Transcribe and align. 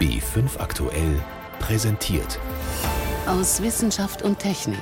B5 0.00 0.60
aktuell 0.60 1.20
präsentiert. 1.58 2.38
Aus 3.26 3.60
Wissenschaft 3.60 4.22
und 4.22 4.38
Technik. 4.38 4.78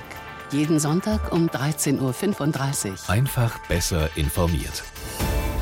Jeden 0.52 0.78
Sonntag 0.78 1.32
um 1.32 1.48
13.35 1.48 2.90
Uhr. 2.90 3.10
Einfach 3.10 3.58
besser 3.66 4.10
informiert. 4.14 4.84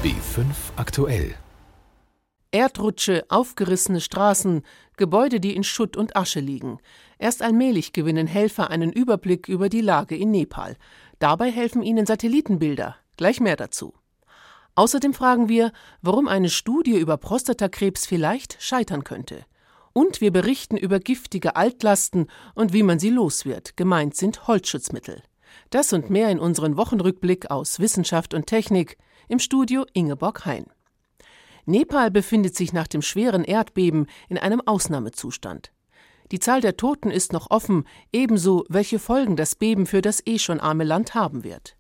B5 0.03 0.47
aktuell. 0.75 1.37
Erdrutsche, 2.51 3.27
aufgerissene 3.29 4.01
Straßen, 4.01 4.63
Gebäude, 4.97 5.39
die 5.39 5.55
in 5.55 5.63
Schutt 5.63 5.97
und 5.97 6.17
Asche 6.17 6.41
liegen. 6.41 6.79
Erst 7.19 7.41
allmählich 7.41 7.93
gewinnen 7.93 8.27
Helfer 8.27 8.71
einen 8.71 8.93
Überblick 8.93 9.49
über 9.49 9.69
die 9.69 9.83
Lage 9.83 10.17
in 10.17 10.33
Nepal. 10.33 10.77
Dabei 11.21 11.53
helfen 11.53 11.83
ihnen 11.83 12.07
Satellitenbilder. 12.07 12.97
Gleich 13.17 13.41
mehr 13.41 13.57
dazu. 13.57 13.95
Außerdem 14.77 15.15
fragen 15.15 15.49
wir, 15.49 15.73
warum 16.03 16.27
eine 16.27 16.51
Studie 16.51 16.99
über 16.99 17.17
Prostatakrebs 17.17 18.07
vielleicht 18.07 18.57
scheitern 18.61 19.05
könnte. 19.05 19.45
Und 19.93 20.21
wir 20.21 20.33
berichten 20.33 20.77
über 20.77 20.99
giftige 20.99 21.55
Altlasten 21.55 22.27
und 22.55 22.73
wie 22.73 22.83
man 22.83 22.99
sie 22.99 23.11
los 23.11 23.45
wird. 23.45 23.77
Gemeint 23.77 24.17
sind 24.17 24.49
Holzschutzmittel. 24.49 25.23
Das 25.71 25.93
und 25.93 26.11
mehr 26.11 26.31
in 26.31 26.41
unseren 26.41 26.77
Wochenrückblick 26.77 27.51
aus 27.51 27.79
Wissenschaft 27.79 28.35
und 28.35 28.47
Technik 28.47 28.99
im 29.29 29.39
Studio 29.39 29.87
Ingeborg 29.93 30.45
Hein. 30.45 30.67
Nepal 31.67 32.11
befindet 32.11 32.57
sich 32.57 32.73
nach 32.73 32.89
dem 32.89 33.03
schweren 33.03 33.45
Erdbeben 33.45 34.07
in 34.29 34.37
einem 34.37 34.61
Ausnahmezustand. 34.61 35.73
Die 36.33 36.39
Zahl 36.39 36.61
der 36.61 36.77
Toten 36.77 37.11
ist 37.11 37.33
noch 37.33 37.51
offen, 37.51 37.87
ebenso 38.13 38.65
welche 38.69 38.99
Folgen 38.99 39.37
das 39.37 39.55
Beben 39.55 39.87
für 39.87 40.03
das 40.03 40.27
eh 40.27 40.39
schon 40.39 40.61
arme 40.61 40.85
Land 40.85 41.15
haben 41.15 41.45
wird. 41.45 41.77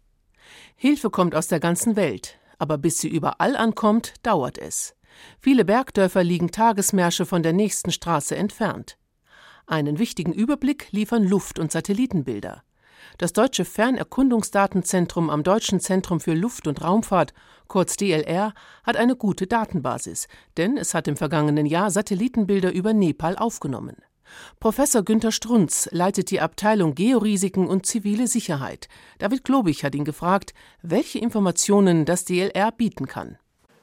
Hilfe 0.77 1.11
kommt 1.11 1.34
aus 1.34 1.48
der 1.48 1.61
ganzen 1.61 1.97
Welt, 1.97 2.39
aber 2.59 2.79
bis 2.79 2.99
sie 2.99 3.09
überall 3.09 3.57
ankommt, 3.57 4.15
dauert 4.23 4.59
es. 4.59 4.95
Viele 5.41 5.65
Bergdörfer 5.65 6.25
liegen 6.25 6.51
Tagesmärsche 6.51 7.27
von 7.27 7.43
der 7.43 7.53
nächsten 7.53 7.93
Straße 7.93 8.37
entfernt. 8.37 8.97
Einen 9.67 9.99
wichtigen 9.99 10.33
Überblick 10.33 10.89
liefern 10.91 11.25
Luft- 11.25 11.59
und 11.59 11.73
Satellitenbilder. 11.73 12.62
Das 13.19 13.33
Deutsche 13.33 13.65
Fernerkundungsdatenzentrum 13.65 15.31
am 15.31 15.43
Deutschen 15.43 15.81
Zentrum 15.81 16.20
für 16.20 16.34
Luft- 16.34 16.67
und 16.67 16.83
Raumfahrt, 16.83 17.33
kurz 17.69 17.97
DLR, 17.97 18.55
hat 18.83 18.97
eine 18.97 19.15
gute 19.15 19.47
Datenbasis, 19.47 20.27
denn 20.56 20.77
es 20.77 20.95
hat 20.95 21.06
im 21.06 21.17
vergangenen 21.17 21.67
Jahr 21.67 21.91
Satellitenbilder 21.91 22.73
über 22.73 22.93
Nepal 22.93 23.37
aufgenommen. 23.37 23.97
Professor 24.61 25.03
Günter 25.03 25.33
Strunz 25.33 25.89
leitet 25.92 26.30
die 26.30 26.41
Abteilung 26.41 26.94
Georisiken 26.94 27.67
und 27.67 27.86
zivile 27.86 28.27
Sicherheit. 28.27 28.89
David 29.19 29.44
Globig 29.44 29.84
hat 29.84 29.94
ihn 29.94 30.05
gefragt, 30.05 30.55
welche 30.83 31.19
Informationen 31.19 32.05
das 32.05 32.25
DLR 32.25 32.72
bieten 32.72 33.06
kann. 33.06 33.39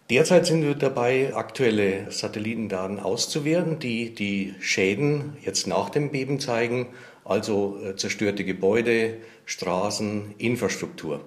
Derzeit 0.09 0.45
sind 0.45 0.63
wir 0.63 0.75
dabei, 0.75 1.33
aktuelle 1.35 2.11
Satellitendaten 2.11 2.99
auszuwerten, 2.99 3.79
die 3.79 4.13
die 4.13 4.53
Schäden 4.59 5.37
jetzt 5.41 5.67
nach 5.67 5.89
dem 5.89 6.11
Beben 6.11 6.39
zeigen, 6.39 6.87
also 7.23 7.79
äh, 7.81 7.95
zerstörte 7.95 8.43
Gebäude, 8.43 9.19
Straßen, 9.45 10.35
Infrastruktur. 10.37 11.21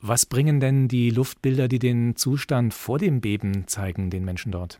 Was 0.00 0.24
bringen 0.24 0.60
denn 0.60 0.88
die 0.88 1.10
Luftbilder, 1.10 1.68
die 1.68 1.78
den 1.78 2.16
Zustand 2.16 2.72
vor 2.72 2.98
dem 2.98 3.20
Beben 3.20 3.66
zeigen, 3.66 4.08
den 4.08 4.24
Menschen 4.24 4.52
dort? 4.52 4.78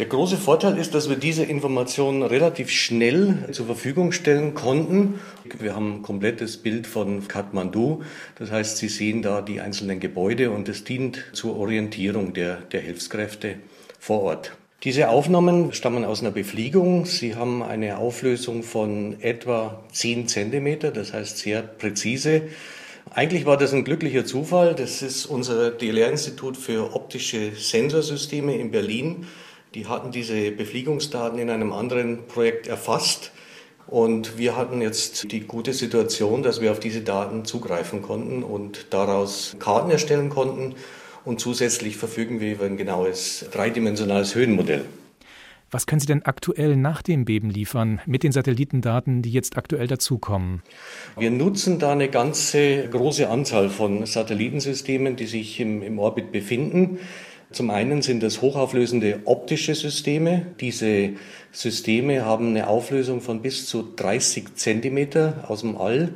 Der 0.00 0.08
große 0.08 0.38
Vorteil 0.38 0.78
ist, 0.78 0.94
dass 0.94 1.10
wir 1.10 1.16
diese 1.16 1.44
Informationen 1.44 2.22
relativ 2.22 2.70
schnell 2.70 3.50
zur 3.52 3.66
Verfügung 3.66 4.12
stellen 4.12 4.54
konnten. 4.54 5.20
Wir 5.58 5.76
haben 5.76 5.96
ein 5.96 6.02
komplettes 6.02 6.56
Bild 6.56 6.86
von 6.86 7.28
Kathmandu. 7.28 8.00
Das 8.38 8.50
heißt, 8.50 8.78
Sie 8.78 8.88
sehen 8.88 9.20
da 9.20 9.42
die 9.42 9.60
einzelnen 9.60 10.00
Gebäude 10.00 10.52
und 10.52 10.70
es 10.70 10.84
dient 10.84 11.22
zur 11.34 11.54
Orientierung 11.58 12.32
der, 12.32 12.62
der 12.72 12.80
Hilfskräfte 12.80 13.56
vor 13.98 14.22
Ort. 14.22 14.56
Diese 14.84 15.10
Aufnahmen 15.10 15.74
stammen 15.74 16.06
aus 16.06 16.22
einer 16.22 16.30
Befliegung. 16.30 17.04
Sie 17.04 17.36
haben 17.36 17.62
eine 17.62 17.98
Auflösung 17.98 18.62
von 18.62 19.20
etwa 19.20 19.84
10 19.92 20.28
Zentimeter, 20.28 20.92
das 20.92 21.12
heißt 21.12 21.36
sehr 21.36 21.60
präzise. 21.60 22.44
Eigentlich 23.10 23.44
war 23.44 23.58
das 23.58 23.74
ein 23.74 23.84
glücklicher 23.84 24.24
Zufall. 24.24 24.74
Das 24.74 25.02
ist 25.02 25.26
unser 25.26 25.70
DLR-Institut 25.70 26.56
für 26.56 26.94
optische 26.94 27.52
Sensorsysteme 27.54 28.56
in 28.56 28.70
Berlin. 28.70 29.26
Die 29.74 29.86
hatten 29.86 30.10
diese 30.10 30.50
Befliegungsdaten 30.50 31.38
in 31.38 31.48
einem 31.48 31.72
anderen 31.72 32.26
Projekt 32.26 32.66
erfasst. 32.66 33.30
Und 33.86 34.36
wir 34.36 34.56
hatten 34.56 34.82
jetzt 34.82 35.30
die 35.30 35.40
gute 35.40 35.72
Situation, 35.72 36.42
dass 36.42 36.60
wir 36.60 36.72
auf 36.72 36.80
diese 36.80 37.02
Daten 37.02 37.44
zugreifen 37.44 38.02
konnten 38.02 38.42
und 38.42 38.86
daraus 38.90 39.56
Karten 39.60 39.90
erstellen 39.90 40.28
konnten. 40.28 40.74
Und 41.24 41.40
zusätzlich 41.40 41.96
verfügen 41.96 42.40
wir 42.40 42.52
über 42.52 42.64
ein 42.64 42.76
genaues 42.76 43.46
dreidimensionales 43.52 44.34
Höhenmodell. 44.34 44.84
Was 45.72 45.86
können 45.86 46.00
Sie 46.00 46.06
denn 46.06 46.24
aktuell 46.24 46.74
nach 46.74 47.00
dem 47.00 47.24
Beben 47.24 47.48
liefern 47.48 48.00
mit 48.04 48.24
den 48.24 48.32
Satellitendaten, 48.32 49.22
die 49.22 49.30
jetzt 49.30 49.56
aktuell 49.56 49.86
dazukommen? 49.86 50.62
Wir 51.16 51.30
nutzen 51.30 51.78
da 51.78 51.92
eine 51.92 52.08
ganze 52.08 52.88
große 52.88 53.28
Anzahl 53.28 53.68
von 53.68 54.04
Satellitensystemen, 54.04 55.14
die 55.14 55.26
sich 55.26 55.60
im, 55.60 55.82
im 55.82 56.00
Orbit 56.00 56.32
befinden. 56.32 56.98
Zum 57.52 57.70
einen 57.70 58.00
sind 58.00 58.22
es 58.22 58.42
hochauflösende 58.42 59.22
optische 59.24 59.74
Systeme. 59.74 60.46
Diese 60.60 61.14
Systeme 61.50 62.24
haben 62.24 62.50
eine 62.50 62.68
Auflösung 62.68 63.20
von 63.20 63.42
bis 63.42 63.66
zu 63.66 63.82
30 63.96 64.54
Zentimeter 64.54 65.44
aus 65.48 65.62
dem 65.62 65.76
All. 65.76 66.10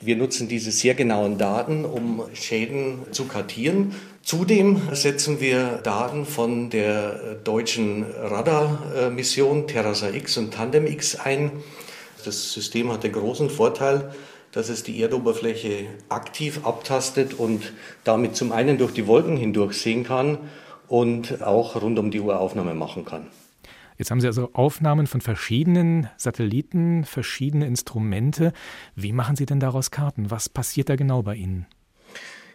Wir 0.00 0.16
nutzen 0.16 0.48
diese 0.48 0.72
sehr 0.72 0.94
genauen 0.94 1.38
Daten, 1.38 1.84
um 1.84 2.22
Schäden 2.34 3.00
zu 3.12 3.26
kartieren. 3.26 3.94
Zudem 4.22 4.82
setzen 4.92 5.40
wir 5.40 5.80
Daten 5.84 6.26
von 6.26 6.70
der 6.70 7.36
deutschen 7.44 8.04
Radarmission 8.04 9.68
Terrasa 9.68 10.10
X 10.10 10.38
und 10.38 10.54
Tandem 10.54 10.86
X 10.88 11.14
ein. 11.16 11.52
Das 12.24 12.52
System 12.52 12.92
hat 12.92 13.04
den 13.04 13.12
großen 13.12 13.48
Vorteil, 13.48 14.12
dass 14.52 14.68
es 14.68 14.82
die 14.82 15.00
Erdoberfläche 15.00 15.86
aktiv 16.08 16.60
abtastet 16.64 17.34
und 17.34 17.72
damit 18.04 18.36
zum 18.36 18.52
einen 18.52 18.78
durch 18.78 18.92
die 18.92 19.06
Wolken 19.06 19.36
hindurch 19.36 19.74
sehen 19.74 20.04
kann 20.04 20.38
und 20.88 21.42
auch 21.42 21.80
rund 21.80 21.98
um 21.98 22.10
die 22.10 22.20
Uhr 22.20 22.40
Aufnahme 22.40 22.74
machen 22.74 23.04
kann. 23.04 23.26
Jetzt 23.98 24.12
haben 24.12 24.20
Sie 24.20 24.28
also 24.28 24.50
Aufnahmen 24.52 25.08
von 25.08 25.20
verschiedenen 25.20 26.08
Satelliten, 26.16 27.04
verschiedene 27.04 27.66
Instrumente. 27.66 28.52
Wie 28.94 29.12
machen 29.12 29.34
Sie 29.34 29.44
denn 29.44 29.58
daraus 29.58 29.90
Karten? 29.90 30.30
Was 30.30 30.48
passiert 30.48 30.88
da 30.88 30.94
genau 30.94 31.22
bei 31.22 31.34
Ihnen? 31.34 31.66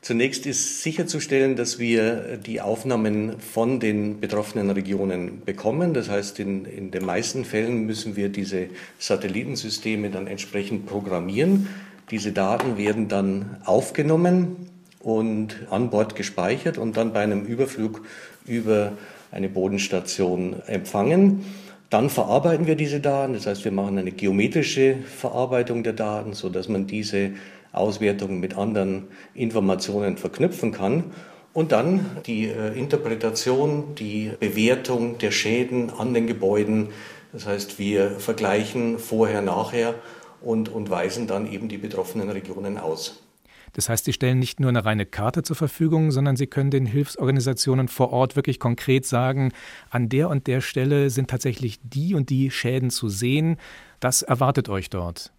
Zunächst 0.04 0.46
ist 0.46 0.84
sicherzustellen, 0.84 1.56
dass 1.56 1.80
wir 1.80 2.36
die 2.36 2.60
Aufnahmen 2.60 3.40
von 3.40 3.80
den 3.80 4.20
betroffenen 4.20 4.70
Regionen 4.70 5.44
bekommen. 5.46 5.94
Das 5.94 6.10
heißt, 6.10 6.42
in, 6.42 6.66
in 6.66 6.92
den 6.92 7.06
meisten 7.06 7.46
Fällen 7.46 7.86
müssen 7.86 8.18
wir 8.18 8.28
diese 8.28 8.68
Satellitensysteme 9.00 10.10
dann 10.10 10.28
entsprechend 10.28 10.88
programmieren. 10.88 11.70
Diese 12.12 12.34
Daten 12.34 12.78
werden 12.78 13.08
dann 13.08 13.56
aufgenommen 13.64 14.68
und 15.00 15.56
an 15.70 15.90
Bord 15.90 16.18
gespeichert 16.18 16.78
und 16.78 16.98
dann 16.98 17.14
bei 17.14 17.22
einem 17.22 17.46
Überflug 17.46 18.02
über 18.46 18.92
eine 19.32 19.48
Bodenstation 19.48 20.58
empfangen. 20.68 21.46
Dann 21.90 22.10
verarbeiten 22.10 22.68
wir 22.68 22.76
diese 22.76 23.00
Daten, 23.00 23.36
das 23.36 23.46
heißt, 23.48 23.64
wir 23.64 23.72
machen 23.72 23.98
eine 23.98 24.12
geometrische 24.12 24.98
Verarbeitung 24.98 25.82
der 25.84 25.94
Daten, 25.94 26.34
so 26.34 26.50
dass 26.50 26.68
man 26.68 26.88
diese 26.88 27.32
Auswertungen 27.74 28.40
mit 28.40 28.58
anderen 28.58 29.08
Informationen 29.34 30.18
verknüpfen 30.18 30.72
kann. 30.72 31.12
Und 31.52 31.72
dann 31.72 32.18
die 32.26 32.46
äh, 32.48 32.78
Interpretation, 32.78 33.94
die 33.96 34.32
Bewertung 34.40 35.18
der 35.20 35.32
Schäden 35.32 35.92
an 35.92 36.14
den 36.14 36.26
Gebäuden. 36.26 36.90
Das 37.32 37.46
heißt, 37.46 37.78
wir 37.78 38.12
vergleichen 38.12 38.98
vorher, 38.98 39.42
nachher 39.42 39.94
und, 40.42 40.70
und 40.70 40.90
weisen 40.90 41.28
dann 41.28 41.52
eben 41.52 41.70
die 41.70 41.78
betroffenen 41.78 42.30
Regionen 42.30 42.78
aus. 42.78 43.24
Das 43.74 43.90
heißt, 43.90 44.06
Sie 44.06 44.14
stellen 44.14 44.38
nicht 44.38 44.60
nur 44.60 44.70
eine 44.70 44.86
reine 44.86 45.06
Karte 45.06 45.42
zur 45.42 45.56
Verfügung, 45.56 46.12
sondern 46.12 46.36
Sie 46.36 46.48
können 46.48 46.70
den 46.70 46.86
Hilfsorganisationen 46.86 47.88
vor 47.88 48.12
Ort 48.12 48.36
wirklich 48.36 48.60
konkret 48.60 49.06
sagen, 49.06 49.52
an 49.90 50.10
der 50.10 50.30
und 50.30 50.46
der 50.48 50.62
Stelle 50.62 51.10
sind 51.10 51.30
tatsächlich 51.30 51.80
die 51.84 52.14
und 52.14 52.30
die 52.30 52.52
Schäden 52.52 52.92
zu 52.92 53.10
sehen. 53.10 53.58
Das 54.00 54.22
erwartet 54.22 54.70
euch 54.70 54.90
dort. 54.92 55.34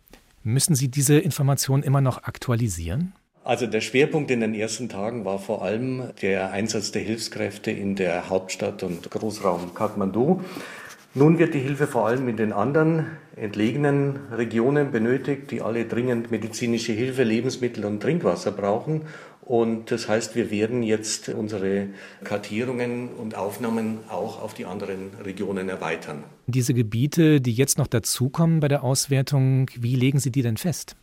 Müssen 0.46 0.74
Sie 0.74 0.88
diese 0.88 1.18
Informationen 1.18 1.82
immer 1.82 2.02
noch 2.02 2.24
aktualisieren? 2.24 3.14
Also 3.44 3.66
der 3.66 3.80
Schwerpunkt 3.80 4.30
in 4.30 4.40
den 4.40 4.54
ersten 4.54 4.90
Tagen 4.90 5.24
war 5.24 5.38
vor 5.38 5.62
allem 5.62 6.10
der 6.20 6.52
Einsatz 6.52 6.92
der 6.92 7.00
Hilfskräfte 7.00 7.70
in 7.70 7.96
der 7.96 8.28
Hauptstadt 8.28 8.82
und 8.82 9.10
Großraum 9.10 9.72
Kathmandu. 9.72 10.42
Nun 11.14 11.38
wird 11.38 11.54
die 11.54 11.60
Hilfe 11.60 11.86
vor 11.86 12.06
allem 12.06 12.28
in 12.28 12.36
den 12.36 12.52
anderen 12.52 13.06
entlegenen 13.36 14.16
Regionen 14.32 14.90
benötigt, 14.90 15.50
die 15.50 15.62
alle 15.62 15.86
dringend 15.86 16.30
medizinische 16.30 16.92
Hilfe, 16.92 17.22
Lebensmittel 17.22 17.86
und 17.86 18.00
Trinkwasser 18.02 18.52
brauchen. 18.52 19.02
Und 19.44 19.90
das 19.90 20.08
heißt, 20.08 20.34
wir 20.34 20.50
werden 20.50 20.82
jetzt 20.82 21.28
unsere 21.28 21.88
Kartierungen 22.24 23.10
und 23.10 23.34
Aufnahmen 23.34 23.98
auch 24.08 24.40
auf 24.40 24.54
die 24.54 24.64
anderen 24.64 25.10
Regionen 25.22 25.68
erweitern. 25.68 26.24
Diese 26.46 26.72
Gebiete, 26.72 27.42
die 27.42 27.52
jetzt 27.52 27.76
noch 27.76 27.86
dazukommen 27.86 28.60
bei 28.60 28.68
der 28.68 28.82
Auswertung, 28.82 29.70
wie 29.78 29.96
legen 29.96 30.18
Sie 30.18 30.32
die 30.32 30.42
denn 30.42 30.56
fest? 30.56 30.96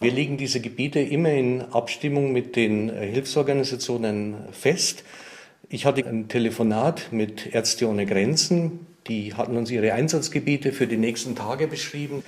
Wir 0.00 0.10
legen 0.10 0.36
diese 0.38 0.60
Gebiete 0.60 1.00
immer 1.00 1.30
in 1.30 1.62
Abstimmung 1.62 2.32
mit 2.32 2.56
den 2.56 2.90
Hilfsorganisationen 2.90 4.36
fest. 4.52 5.04
Ich 5.68 5.84
hatte 5.84 6.06
ein 6.06 6.28
Telefonat 6.28 7.08
mit 7.12 7.54
Ärzte 7.54 7.88
ohne 7.88 8.06
Grenzen 8.06 8.86
Die 9.08 9.34
hatten 9.34 9.56
uns 9.56 9.70
ihre 9.70 9.92
Einsatzgebiete 9.92 10.72
für 10.72 10.86
die 10.86 10.96
nächsten 10.96 11.36
Tage 11.36 11.68
beschrieben. 11.68 12.22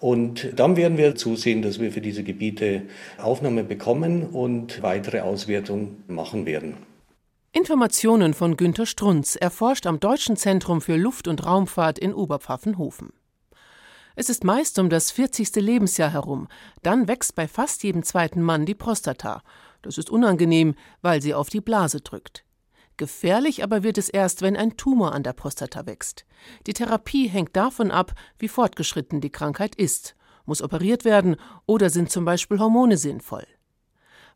Und 0.00 0.58
dann 0.58 0.76
werden 0.76 0.96
wir 0.96 1.14
zusehen, 1.14 1.60
dass 1.60 1.78
wir 1.78 1.92
für 1.92 2.00
diese 2.00 2.24
Gebiete 2.24 2.82
Aufnahme 3.18 3.64
bekommen 3.64 4.24
und 4.24 4.82
weitere 4.82 5.20
Auswertungen 5.20 6.02
machen 6.08 6.46
werden. 6.46 6.74
Informationen 7.52 8.32
von 8.32 8.56
Günter 8.56 8.86
Strunz, 8.86 9.36
erforscht 9.36 9.86
am 9.86 10.00
Deutschen 10.00 10.36
Zentrum 10.36 10.80
für 10.80 10.96
Luft- 10.96 11.28
und 11.28 11.44
Raumfahrt 11.44 11.98
in 11.98 12.14
Oberpfaffenhofen. 12.14 13.12
Es 14.16 14.30
ist 14.30 14.44
meist 14.44 14.78
um 14.78 14.88
das 14.88 15.10
40. 15.10 15.56
Lebensjahr 15.56 16.12
herum. 16.12 16.48
Dann 16.82 17.06
wächst 17.06 17.34
bei 17.34 17.46
fast 17.46 17.82
jedem 17.82 18.02
zweiten 18.02 18.42
Mann 18.42 18.66
die 18.66 18.74
Prostata. 18.74 19.42
Das 19.82 19.98
ist 19.98 20.10
unangenehm, 20.10 20.74
weil 21.02 21.20
sie 21.20 21.34
auf 21.34 21.48
die 21.48 21.60
Blase 21.60 22.00
drückt. 22.00 22.44
Gefährlich 23.00 23.64
aber 23.64 23.82
wird 23.82 23.96
es 23.96 24.10
erst, 24.10 24.42
wenn 24.42 24.58
ein 24.58 24.76
Tumor 24.76 25.14
an 25.14 25.22
der 25.22 25.32
Prostata 25.32 25.86
wächst. 25.86 26.26
Die 26.66 26.74
Therapie 26.74 27.28
hängt 27.28 27.56
davon 27.56 27.90
ab, 27.90 28.12
wie 28.38 28.46
fortgeschritten 28.46 29.22
die 29.22 29.30
Krankheit 29.30 29.74
ist. 29.74 30.14
Muss 30.44 30.60
operiert 30.60 31.06
werden 31.06 31.36
oder 31.64 31.88
sind 31.88 32.12
zum 32.12 32.26
Beispiel 32.26 32.58
Hormone 32.58 32.98
sinnvoll. 32.98 33.46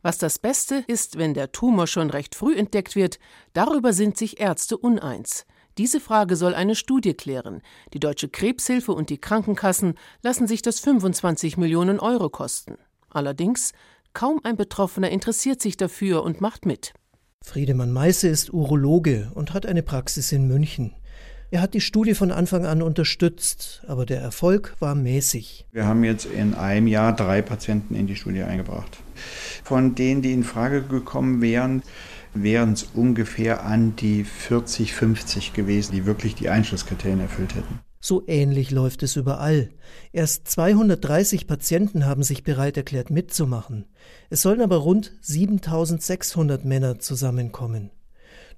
Was 0.00 0.16
das 0.16 0.38
Beste 0.38 0.82
ist, 0.86 1.18
wenn 1.18 1.34
der 1.34 1.52
Tumor 1.52 1.86
schon 1.86 2.08
recht 2.08 2.34
früh 2.34 2.56
entdeckt 2.56 2.96
wird, 2.96 3.18
darüber 3.52 3.92
sind 3.92 4.16
sich 4.16 4.40
Ärzte 4.40 4.78
uneins. 4.78 5.44
Diese 5.76 6.00
Frage 6.00 6.34
soll 6.34 6.54
eine 6.54 6.74
Studie 6.74 7.12
klären. 7.12 7.60
Die 7.92 8.00
Deutsche 8.00 8.30
Krebshilfe 8.30 8.92
und 8.92 9.10
die 9.10 9.18
Krankenkassen 9.18 9.92
lassen 10.22 10.46
sich 10.46 10.62
das 10.62 10.80
25 10.80 11.58
Millionen 11.58 12.00
Euro 12.00 12.30
kosten. 12.30 12.78
Allerdings, 13.10 13.72
kaum 14.14 14.40
ein 14.42 14.56
Betroffener 14.56 15.10
interessiert 15.10 15.60
sich 15.60 15.76
dafür 15.76 16.22
und 16.22 16.40
macht 16.40 16.64
mit. 16.64 16.94
Friedemann 17.44 17.92
Meisse 17.92 18.26
ist 18.26 18.54
Urologe 18.54 19.30
und 19.34 19.52
hat 19.52 19.66
eine 19.66 19.82
Praxis 19.82 20.32
in 20.32 20.48
München. 20.48 20.94
Er 21.50 21.60
hat 21.60 21.74
die 21.74 21.82
Studie 21.82 22.14
von 22.14 22.32
Anfang 22.32 22.64
an 22.64 22.80
unterstützt, 22.80 23.84
aber 23.86 24.06
der 24.06 24.20
Erfolg 24.20 24.74
war 24.80 24.94
mäßig. 24.94 25.66
Wir 25.70 25.84
haben 25.84 26.02
jetzt 26.04 26.24
in 26.24 26.54
einem 26.54 26.86
Jahr 26.86 27.14
drei 27.14 27.42
Patienten 27.42 27.94
in 27.94 28.06
die 28.06 28.16
Studie 28.16 28.42
eingebracht. 28.42 28.96
Von 29.62 29.94
denen, 29.94 30.22
die 30.22 30.32
in 30.32 30.42
Frage 30.42 30.82
gekommen 30.82 31.42
wären, 31.42 31.82
wären 32.32 32.72
es 32.72 32.84
ungefähr 32.94 33.64
an 33.64 33.94
die 33.94 34.24
40, 34.24 34.94
50 34.94 35.52
gewesen, 35.52 35.92
die 35.92 36.06
wirklich 36.06 36.34
die 36.34 36.48
Einschlusskriterien 36.48 37.20
erfüllt 37.20 37.54
hätten. 37.54 37.78
So 38.06 38.22
ähnlich 38.26 38.70
läuft 38.70 39.02
es 39.02 39.16
überall. 39.16 39.70
Erst 40.12 40.46
230 40.48 41.46
Patienten 41.46 42.04
haben 42.04 42.22
sich 42.22 42.44
bereit 42.44 42.76
erklärt 42.76 43.08
mitzumachen. 43.08 43.86
Es 44.28 44.42
sollen 44.42 44.60
aber 44.60 44.76
rund 44.76 45.12
7600 45.22 46.66
Männer 46.66 46.98
zusammenkommen. 46.98 47.92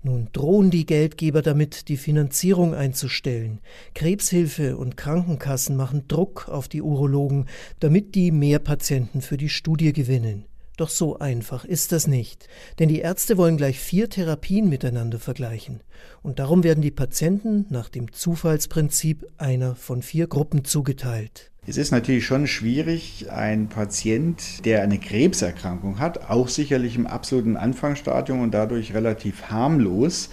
Nun 0.02 0.30
drohen 0.32 0.70
die 0.72 0.84
Geldgeber 0.84 1.42
damit, 1.42 1.86
die 1.86 1.96
Finanzierung 1.96 2.74
einzustellen. 2.74 3.60
Krebshilfe 3.94 4.76
und 4.76 4.96
Krankenkassen 4.96 5.76
machen 5.76 6.08
Druck 6.08 6.48
auf 6.48 6.66
die 6.66 6.82
Urologen, 6.82 7.46
damit 7.78 8.16
die 8.16 8.32
mehr 8.32 8.58
Patienten 8.58 9.20
für 9.20 9.36
die 9.36 9.48
Studie 9.48 9.92
gewinnen. 9.92 10.46
Doch 10.76 10.90
so 10.90 11.18
einfach 11.18 11.64
ist 11.64 11.92
das 11.92 12.06
nicht, 12.06 12.48
denn 12.78 12.90
die 12.90 13.00
Ärzte 13.00 13.38
wollen 13.38 13.56
gleich 13.56 13.78
vier 13.78 14.10
Therapien 14.10 14.68
miteinander 14.68 15.18
vergleichen. 15.18 15.80
Und 16.22 16.38
darum 16.38 16.64
werden 16.64 16.82
die 16.82 16.90
Patienten 16.90 17.64
nach 17.70 17.88
dem 17.88 18.12
Zufallsprinzip 18.12 19.26
einer 19.38 19.74
von 19.74 20.02
vier 20.02 20.26
Gruppen 20.26 20.64
zugeteilt. 20.64 21.50
Es 21.66 21.78
ist 21.78 21.90
natürlich 21.92 22.26
schon 22.26 22.46
schwierig, 22.46 23.30
ein 23.30 23.68
Patient, 23.68 24.64
der 24.66 24.82
eine 24.82 24.98
Krebserkrankung 24.98 25.98
hat, 25.98 26.30
auch 26.30 26.48
sicherlich 26.48 26.94
im 26.94 27.06
absoluten 27.06 27.56
Anfangsstadium 27.56 28.40
und 28.40 28.52
dadurch 28.52 28.92
relativ 28.94 29.50
harmlos, 29.50 30.28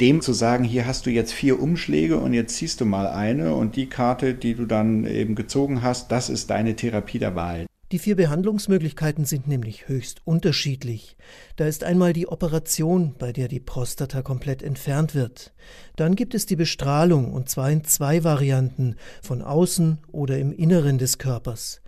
dem 0.00 0.20
zu 0.20 0.32
sagen, 0.32 0.64
hier 0.64 0.86
hast 0.86 1.06
du 1.06 1.10
jetzt 1.10 1.32
vier 1.32 1.60
Umschläge 1.60 2.18
und 2.18 2.34
jetzt 2.34 2.56
ziehst 2.56 2.80
du 2.80 2.86
mal 2.86 3.06
eine 3.06 3.54
und 3.54 3.76
die 3.76 3.88
Karte, 3.88 4.34
die 4.34 4.54
du 4.54 4.66
dann 4.66 5.06
eben 5.06 5.34
gezogen 5.34 5.82
hast, 5.82 6.10
das 6.10 6.28
ist 6.28 6.50
deine 6.50 6.74
Therapie 6.74 7.18
der 7.18 7.36
Wahl. 7.36 7.66
Die 7.92 7.98
vier 7.98 8.14
Behandlungsmöglichkeiten 8.14 9.24
sind 9.24 9.48
nämlich 9.48 9.88
höchst 9.88 10.24
unterschiedlich. 10.24 11.16
Da 11.56 11.66
ist 11.66 11.82
einmal 11.82 12.12
die 12.12 12.28
Operation, 12.28 13.16
bei 13.18 13.32
der 13.32 13.48
die 13.48 13.58
Prostata 13.58 14.22
komplett 14.22 14.62
entfernt 14.62 15.16
wird. 15.16 15.52
Dann 15.96 16.14
gibt 16.14 16.36
es 16.36 16.46
die 16.46 16.54
Bestrahlung, 16.54 17.32
und 17.32 17.48
zwar 17.48 17.68
in 17.68 17.82
zwei 17.82 18.22
Varianten, 18.22 18.94
von 19.22 19.42
außen 19.42 19.98
oder 20.12 20.38
im 20.38 20.52
Inneren 20.52 20.98
des 20.98 21.18
Körpers. 21.18 21.82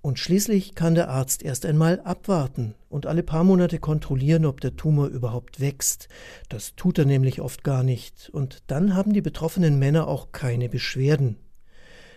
Und 0.00 0.18
schließlich 0.18 0.74
kann 0.74 0.94
der 0.94 1.10
Arzt 1.10 1.42
erst 1.42 1.66
einmal 1.66 2.00
abwarten 2.00 2.74
und 2.88 3.06
alle 3.06 3.22
paar 3.22 3.44
Monate 3.44 3.78
kontrollieren, 3.78 4.46
ob 4.46 4.62
der 4.62 4.74
Tumor 4.74 5.08
überhaupt 5.08 5.60
wächst. 5.60 6.08
Das 6.48 6.76
tut 6.76 6.98
er 6.98 7.04
nämlich 7.04 7.42
oft 7.42 7.62
gar 7.62 7.82
nicht, 7.82 8.30
und 8.32 8.62
dann 8.68 8.96
haben 8.96 9.12
die 9.12 9.20
betroffenen 9.20 9.78
Männer 9.78 10.08
auch 10.08 10.32
keine 10.32 10.70
Beschwerden. 10.70 11.36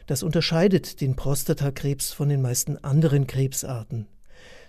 Das 0.06 0.24
unterscheidet 0.24 1.02
den 1.02 1.16
Prostatakrebs 1.16 2.12
von 2.12 2.30
den 2.30 2.42
meisten 2.42 2.78
anderen 2.78 3.28
Krebsarten. 3.28 4.07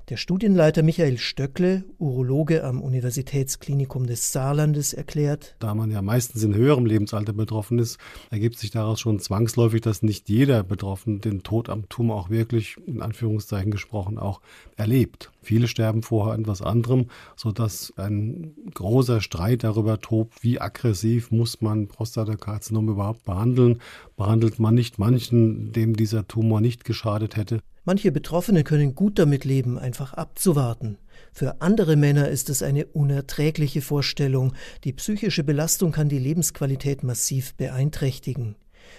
Der 0.09 0.19
Studienleiter 0.19 0.85
Michael 0.85 1.19
Stöckle, 1.19 1.83
Urologe 1.99 2.63
am 2.63 2.81
Universitätsklinikum 2.81 4.07
des 4.07 4.31
Saarlandes, 4.31 4.93
erklärt, 4.93 5.57
Da 5.59 5.75
man 5.75 5.91
ja 5.91 6.01
meistens 6.01 6.45
in 6.45 6.55
höherem 6.55 6.87
Lebensalter 6.87 7.33
betroffen 7.33 7.81
ist, 7.81 7.99
ergibt 8.31 8.57
sich 8.57 8.71
daraus 8.71 9.01
schon 9.01 9.19
zwangsläufig, 9.19 9.81
dass 9.81 10.05
nicht 10.05 10.29
jeder 10.29 10.63
Betroffene 10.63 11.19
den 11.19 11.43
Tod 11.43 11.69
am 11.69 11.89
Tumor 11.89 12.21
auch 12.21 12.31
wirklich, 12.31 12.77
in 12.87 13.03
Anführungszeichen 13.03 13.73
gesprochen, 13.73 14.17
auch 14.17 14.41
erlebt. 14.77 15.33
Viele 15.43 15.67
sterben 15.67 16.05
vorher 16.05 16.35
an 16.35 16.43
etwas 16.43 16.63
anderem, 16.63 17.07
sodass 17.35 17.93
ein 17.97 18.55
großer 18.75 19.21
Streit 19.21 19.65
darüber 19.65 20.01
tobt, 20.01 20.45
wie 20.45 20.61
aggressiv 20.61 21.33
muss 21.33 21.61
man 21.61 21.89
Prostatakarzinom 21.89 22.91
überhaupt 22.91 23.25
behandeln. 23.25 23.81
Behandelt 24.17 24.61
man 24.61 24.77
nicht 24.77 25.01
manchen, 25.01 25.73
dem 25.73 25.97
dieser 25.97 26.29
Tumor 26.29 26.61
nicht 26.61 26.85
geschadet 26.85 27.35
hätte. 27.35 27.61
Manche 27.89 28.11
Betroffene 28.11 28.65
können 28.65 28.97
gut 28.97 29.17
damit 29.17 29.45
leben, 29.45 29.79
einfach 29.79 30.13
abzuwarten. 30.13 30.99
Für 31.33 31.61
andere 31.61 31.95
Männer 31.95 32.29
ist 32.29 32.51
es 32.51 32.65
eine 32.65 32.87
unerträgliche 32.87 33.81
Vorstellung. 33.81 34.55
Die 34.83 34.93
psychische 34.93 35.45
Belastung 35.45 35.93
kann 35.93 36.09
die 36.09 36.19
Lebensqualität 36.19 37.05
massiv 37.05 37.55
beeinträchtigen. 37.55 38.57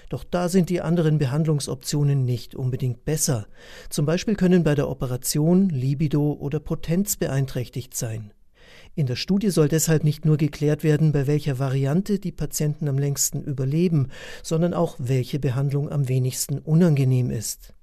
Doch 0.07 0.24
da 0.24 0.48
sind 0.48 0.69
die 0.69 0.80
anderen 0.80 1.18
Behandlungsoptionen 1.18 2.24
nicht 2.24 2.56
unbedingt 2.56 3.04
besser. 3.04 3.48
Zum 3.89 4.06
Beispiel 4.06 4.36
können 4.36 4.63
bei 4.63 4.74
der 4.74 4.88
Operation 4.88 5.68
Libido 5.68 6.31
oder 6.31 6.62
Potenz 6.62 7.18
beeinträchtigt 7.18 7.94
sein. 7.94 8.31
In 8.95 9.06
der 9.06 9.18
Studie 9.18 9.50
soll 9.50 9.68
deshalb 9.68 10.06
nicht 10.06 10.24
nur 10.24 10.38
geklärt 10.38 10.86
werden, 10.86 11.12
bei 11.12 11.28
welcher 11.28 11.60
Variante 11.60 12.19
die 12.19 12.31
Patienten 12.31 12.88
am 12.88 12.98
längsten 12.98 13.42
überleben, 13.44 14.07
sondern 14.44 14.74
auch, 14.74 14.95
welche 14.98 15.39
Behandlung 15.39 15.91
am 15.91 16.08
wenigsten 16.08 16.60
unangenehm 16.60 17.32
ist. 17.32 17.74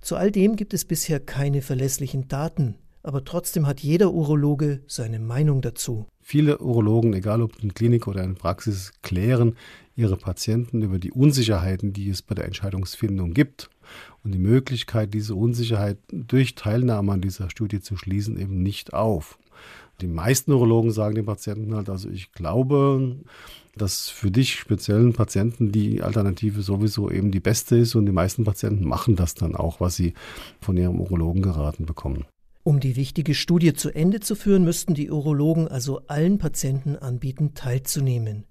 Zu 0.00 0.16
all 0.16 0.30
dem 0.30 0.56
gibt 0.56 0.74
es 0.74 0.84
bisher 0.84 1.20
keine 1.20 1.62
verlässlichen 1.62 2.28
Daten, 2.28 2.76
aber 3.02 3.24
trotzdem 3.24 3.66
hat 3.66 3.80
jeder 3.80 4.12
Urologe 4.12 4.80
seine 4.86 5.18
Meinung 5.18 5.60
dazu. 5.60 6.06
Viele 6.20 6.58
Urologen, 6.58 7.14
egal 7.14 7.42
ob 7.42 7.62
in 7.62 7.74
Klinik 7.74 8.06
oder 8.06 8.22
in 8.22 8.34
Praxis, 8.34 8.92
klären 9.02 9.56
ihre 9.96 10.16
Patienten 10.16 10.82
über 10.82 10.98
die 10.98 11.10
Unsicherheiten, 11.10 11.92
die 11.92 12.08
es 12.10 12.22
bei 12.22 12.34
der 12.34 12.44
Entscheidungsfindung 12.44 13.34
gibt 13.34 13.70
und 14.22 14.32
die 14.32 14.38
Möglichkeit, 14.38 15.14
diese 15.14 15.34
Unsicherheit 15.34 15.98
durch 16.12 16.54
Teilnahme 16.54 17.12
an 17.12 17.20
dieser 17.20 17.50
Studie 17.50 17.80
zu 17.80 17.96
schließen, 17.96 18.38
eben 18.38 18.62
nicht 18.62 18.92
auf. 18.92 19.38
Die 20.00 20.06
meisten 20.06 20.52
Urologen 20.52 20.92
sagen 20.92 21.16
den 21.16 21.26
Patienten 21.26 21.74
halt, 21.74 21.88
also 21.88 22.08
ich 22.08 22.32
glaube, 22.32 23.16
dass 23.76 24.08
für 24.08 24.30
dich 24.30 24.54
speziellen 24.54 25.12
Patienten 25.12 25.72
die 25.72 26.02
Alternative 26.02 26.62
sowieso 26.62 27.10
eben 27.10 27.30
die 27.30 27.40
beste 27.40 27.76
ist 27.76 27.94
und 27.94 28.06
die 28.06 28.12
meisten 28.12 28.44
Patienten 28.44 28.86
machen 28.86 29.16
das 29.16 29.34
dann 29.34 29.56
auch, 29.56 29.80
was 29.80 29.96
sie 29.96 30.14
von 30.60 30.76
ihrem 30.76 31.00
Urologen 31.00 31.42
geraten 31.42 31.86
bekommen. 31.86 32.26
Um 32.62 32.80
die 32.80 32.96
wichtige 32.96 33.34
Studie 33.34 33.72
zu 33.72 33.90
Ende 33.90 34.20
zu 34.20 34.34
führen, 34.34 34.64
müssten 34.64 34.94
die 34.94 35.10
Urologen 35.10 35.68
also 35.68 36.02
allen 36.06 36.38
Patienten 36.38 36.96
anbieten, 36.96 37.54
teilzunehmen. 37.54 38.44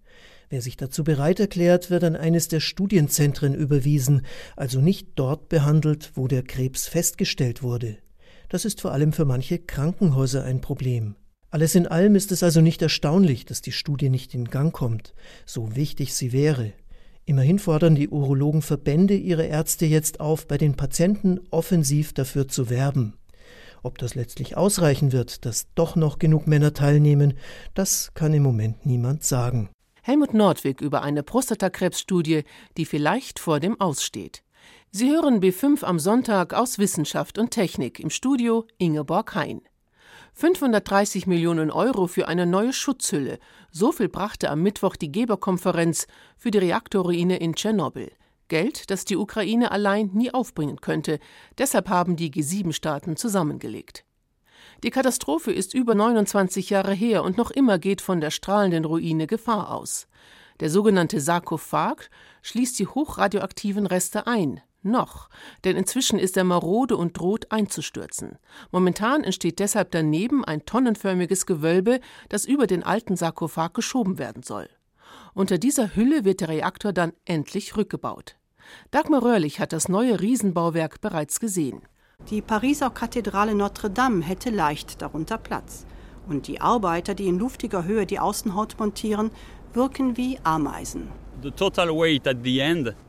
Wer 0.50 0.62
sich 0.62 0.78
dazu 0.78 1.04
bereit 1.04 1.40
erklärt, 1.40 1.90
wird 1.90 2.04
an 2.04 2.16
eines 2.16 2.48
der 2.48 2.62
Studienzentren 2.62 3.54
überwiesen, 3.54 4.26
also 4.56 4.82
nicht 4.82 5.10
dort 5.16 5.50
behandelt, 5.50 6.12
wo 6.16 6.28
der 6.28 6.42
Krebs 6.42 6.88
festgestellt 6.88 7.62
wurde. 7.62 7.98
Das 8.50 8.64
ist 8.64 8.80
vor 8.80 8.92
allem 8.92 9.12
für 9.12 9.26
manche 9.26 9.60
Krankenhäuser 9.60 10.44
ein 10.44 10.62
Problem. 10.62 11.16
Alles 11.50 11.76
in 11.76 11.88
allem 11.88 12.16
ist 12.16 12.32
es 12.32 12.44
also 12.44 12.60
nicht 12.60 12.82
erstaunlich, 12.82 13.46
dass 13.46 13.62
die 13.62 13.72
Studie 13.72 14.10
nicht 14.10 14.34
in 14.34 14.46
Gang 14.46 14.74
kommt, 14.74 15.14
so 15.46 15.76
wichtig 15.76 16.14
sie 16.14 16.34
wäre. 16.34 16.74
Immerhin 17.26 17.60
fordern 17.60 17.96
die 17.96 18.10
Urologenverbände 18.10 19.16
ihre 19.16 19.46
Ärzte 19.46 19.86
jetzt 19.86 20.20
auf, 20.20 20.48
bei 20.48 20.58
den 20.58 20.76
Patienten 20.76 21.40
offensiv 21.50 22.14
dafür 22.14 22.48
zu 22.48 22.70
werben. 22.70 23.18
Ob 23.84 23.98
das 23.98 24.16
letztlich 24.16 24.58
ausreichen 24.58 25.12
wird, 25.12 25.46
dass 25.46 25.68
doch 25.76 25.96
noch 25.96 26.20
genug 26.20 26.48
Männer 26.48 26.74
teilnehmen, 26.74 27.34
das 27.74 28.12
kann 28.14 28.34
im 28.34 28.44
Moment 28.44 28.86
niemand 28.86 29.24
sagen. 29.24 29.70
Helmut 30.02 30.34
Nordwig 30.34 30.82
über 30.82 31.02
eine 31.02 31.24
Prostatakrebsstudie, 31.24 32.44
die 32.78 32.86
vielleicht 32.86 33.40
vor 33.40 33.60
dem 33.60 33.80
Aussteht. 33.80 34.42
Sie 34.92 35.10
hören 35.12 35.42
B5 35.42 35.84
am 35.84 36.00
Sonntag 36.00 36.54
aus 36.54 36.80
Wissenschaft 36.80 37.38
und 37.38 37.52
Technik 37.52 38.00
im 38.00 38.10
Studio 38.10 38.66
Ingeborg 38.78 39.36
Hein. 39.36 39.67
530 40.40 41.26
Millionen 41.26 41.72
Euro 41.72 42.06
für 42.06 42.28
eine 42.28 42.46
neue 42.46 42.72
Schutzhülle. 42.72 43.40
So 43.72 43.92
viel 43.92 44.08
brachte 44.08 44.52
am 44.52 44.62
Mittwoch 44.62 44.96
die 44.96 45.12
Geberkonferenz 45.12 46.06
für 46.38 46.52
die 46.52 46.60
Reaktorruine 46.60 47.38
in 47.38 47.56
Tschernobyl. 47.56 48.12
Geld, 48.48 48.92
das 48.92 49.04
die 49.04 49.18
Ukraine 49.18 49.72
allein 49.72 50.12
nie 50.14 50.32
aufbringen 50.32 50.80
könnte. 50.80 51.18
Deshalb 51.58 51.90
haben 51.90 52.18
die 52.18 52.30
G7-Staaten 52.30 53.18
zusammengelegt. 53.18 54.06
Die 54.84 54.92
Katastrophe 54.92 55.52
ist 55.52 55.74
über 55.74 55.96
29 55.96 56.70
Jahre 56.70 56.94
her 56.94 57.24
und 57.24 57.40
noch 57.40 57.50
immer 57.50 57.80
geht 57.80 58.02
von 58.02 58.22
der 58.22 58.30
strahlenden 58.30 58.86
Ruine 58.86 59.26
Gefahr 59.26 59.74
aus. 59.74 60.08
Der 60.60 60.70
sogenannte 60.70 61.20
Sarkophag 61.20 62.12
schließt 62.44 62.78
die 62.78 62.86
hochradioaktiven 62.86 63.88
Reste 63.88 64.28
ein. 64.28 64.62
Noch, 64.84 65.30
denn 65.64 65.76
inzwischen 65.76 66.20
ist 66.20 66.38
er 66.38 66.44
marode 66.44 66.98
und 66.98 67.18
droht 67.18 67.52
einzustürzen. 67.52 68.38
Momentan 68.72 69.24
entsteht 69.24 69.60
deshalb 69.60 69.92
daneben 69.92 70.46
ein 70.46 70.66
tonnenförmiges 70.66 71.46
Gewölbe, 71.46 72.00
das 72.30 72.46
über 72.46 72.68
den 72.68 72.84
alten 72.84 73.16
Sarkophag 73.16 73.74
geschoben 73.74 74.18
werden 74.18 74.44
soll. 74.44 74.70
Unter 75.34 75.58
dieser 75.58 75.96
Hülle 75.96 76.26
wird 76.26 76.42
der 76.42 76.50
Reaktor 76.50 76.94
dann 76.94 77.14
endlich 77.26 77.76
rückgebaut. 77.76 78.36
Dagmar 78.92 79.24
Röhrlich 79.24 79.60
hat 79.60 79.74
das 79.74 79.88
neue 79.90 80.20
Riesenbauwerk 80.20 81.02
bereits 81.02 81.40
gesehen. 81.40 81.82
Die 82.30 82.42
Pariser 82.42 82.90
Kathedrale 82.90 83.56
Notre 83.56 83.90
Dame 83.90 84.24
hätte 84.24 84.50
leicht 84.50 85.02
darunter 85.02 85.38
Platz. 85.38 85.86
Und 86.28 86.48
die 86.48 86.60
Arbeiter, 86.60 87.14
die 87.14 87.28
in 87.28 87.40
luftiger 87.40 87.86
Höhe 87.86 88.06
die 88.06 88.20
Außenhaut 88.20 88.76
montieren, 88.80 89.32
wirken 89.74 90.18
wie 90.18 90.40
Ameisen. 90.44 91.10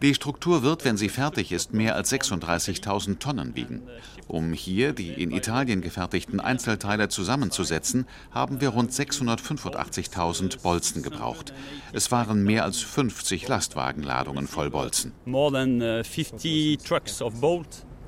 Die 0.02 0.14
Struktur 0.14 0.62
wird, 0.62 0.84
wenn 0.84 0.96
sie 0.98 1.08
fertig 1.08 1.50
ist, 1.50 1.72
mehr 1.72 1.96
als 1.96 2.12
36.000 2.12 3.18
Tonnen 3.18 3.56
wiegen. 3.56 3.82
Um 4.26 4.52
hier 4.52 4.92
die 4.92 5.12
in 5.22 5.30
Italien 5.30 5.80
gefertigten 5.80 6.38
Einzelteile 6.38 7.08
zusammenzusetzen, 7.08 8.06
haben 8.30 8.60
wir 8.60 8.68
rund 8.70 8.92
685.000 8.92 10.60
Bolzen 10.60 11.02
gebraucht. 11.02 11.54
Es 11.94 12.12
waren 12.12 12.44
mehr 12.44 12.64
als 12.64 12.80
50 12.80 13.48
Lastwagenladungen 13.48 14.46
voll 14.46 14.70
Bolzen. 14.70 15.12
Uh, 15.26 15.50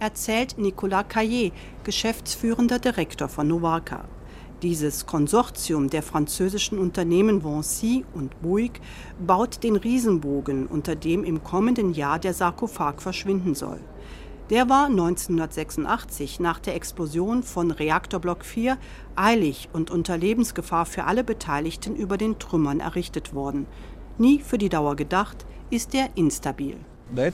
Erzählt 0.00 0.58
Nicolas 0.58 1.04
Caillé, 1.06 1.52
geschäftsführender 1.84 2.78
Direktor 2.78 3.28
von 3.28 3.48
Novarka. 3.48 4.06
Dieses 4.62 5.06
Konsortium 5.06 5.88
der 5.88 6.02
französischen 6.02 6.78
Unternehmen 6.78 7.42
Vinci 7.42 8.04
und 8.12 8.42
Bouygues 8.42 8.82
baut 9.18 9.62
den 9.62 9.76
Riesenbogen, 9.76 10.66
unter 10.66 10.96
dem 10.96 11.24
im 11.24 11.42
kommenden 11.42 11.94
Jahr 11.94 12.18
der 12.18 12.34
Sarkophag 12.34 13.00
verschwinden 13.00 13.54
soll. 13.54 13.80
Der 14.50 14.68
war 14.68 14.86
1986 14.86 16.40
nach 16.40 16.58
der 16.58 16.74
Explosion 16.74 17.42
von 17.42 17.70
Reaktorblock 17.70 18.44
4 18.44 18.76
eilig 19.16 19.70
und 19.72 19.90
unter 19.90 20.18
Lebensgefahr 20.18 20.84
für 20.84 21.04
alle 21.04 21.24
Beteiligten 21.24 21.96
über 21.96 22.18
den 22.18 22.38
Trümmern 22.38 22.80
errichtet 22.80 23.32
worden. 23.32 23.66
Nie 24.18 24.40
für 24.40 24.58
die 24.58 24.68
Dauer 24.68 24.94
gedacht, 24.94 25.46
ist 25.70 25.94
er 25.94 26.10
instabil. 26.16 26.76
Die 27.12 27.30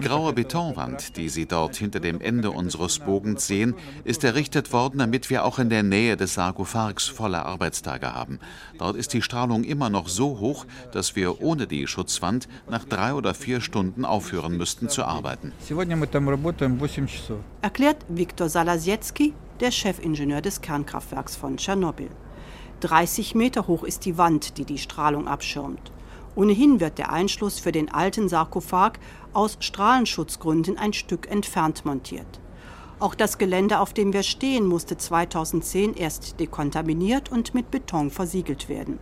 graue 0.00 0.32
Betonwand, 0.32 1.16
die 1.16 1.28
Sie 1.28 1.44
dort 1.44 1.76
hinter 1.76 2.00
dem 2.00 2.22
Ende 2.22 2.50
unseres 2.50 2.98
Bogens 2.98 3.46
sehen, 3.46 3.74
ist 4.04 4.24
errichtet 4.24 4.72
worden, 4.72 4.98
damit 4.98 5.28
wir 5.28 5.44
auch 5.44 5.58
in 5.58 5.68
der 5.68 5.82
Nähe 5.82 6.16
des 6.16 6.32
Sarkophags 6.34 7.08
volle 7.08 7.44
Arbeitstage 7.44 8.14
haben. 8.14 8.38
Dort 8.78 8.96
ist 8.96 9.12
die 9.12 9.20
Strahlung 9.20 9.64
immer 9.64 9.90
noch 9.90 10.08
so 10.08 10.40
hoch, 10.40 10.64
dass 10.92 11.16
wir 11.16 11.42
ohne 11.42 11.66
die 11.66 11.86
Schutzwand 11.86 12.48
nach 12.70 12.84
drei 12.84 13.12
oder 13.12 13.34
vier 13.34 13.60
Stunden 13.60 14.06
aufhören 14.06 14.56
müssten 14.56 14.88
zu 14.88 15.04
arbeiten. 15.04 15.52
Erklärt 17.60 17.98
Viktor 18.08 18.48
Salasiecki, 18.48 19.34
der 19.60 19.70
Chefingenieur 19.70 20.40
des 20.40 20.62
Kernkraftwerks 20.62 21.36
von 21.36 21.58
Tschernobyl. 21.58 22.08
30 22.80 23.34
Meter 23.34 23.66
hoch 23.66 23.84
ist 23.84 24.06
die 24.06 24.16
Wand, 24.16 24.56
die 24.56 24.64
die 24.64 24.78
Strahlung 24.78 25.28
abschirmt. 25.28 25.92
Ohnehin 26.34 26.80
wird 26.80 26.98
der 26.98 27.12
Einschluss 27.12 27.58
für 27.58 27.72
den 27.72 27.90
alten 27.90 28.28
Sarkophag 28.28 28.92
aus 29.34 29.58
Strahlenschutzgründen 29.60 30.78
ein 30.78 30.94
Stück 30.94 31.30
entfernt 31.30 31.84
montiert. 31.84 32.40
Auch 33.00 33.14
das 33.14 33.36
Gelände, 33.36 33.80
auf 33.80 33.92
dem 33.92 34.12
wir 34.12 34.22
stehen, 34.22 34.66
musste 34.66 34.96
2010 34.96 35.94
erst 35.94 36.40
dekontaminiert 36.40 37.30
und 37.30 37.52
mit 37.52 37.70
Beton 37.70 38.10
versiegelt 38.10 38.68
werden. 38.68 38.98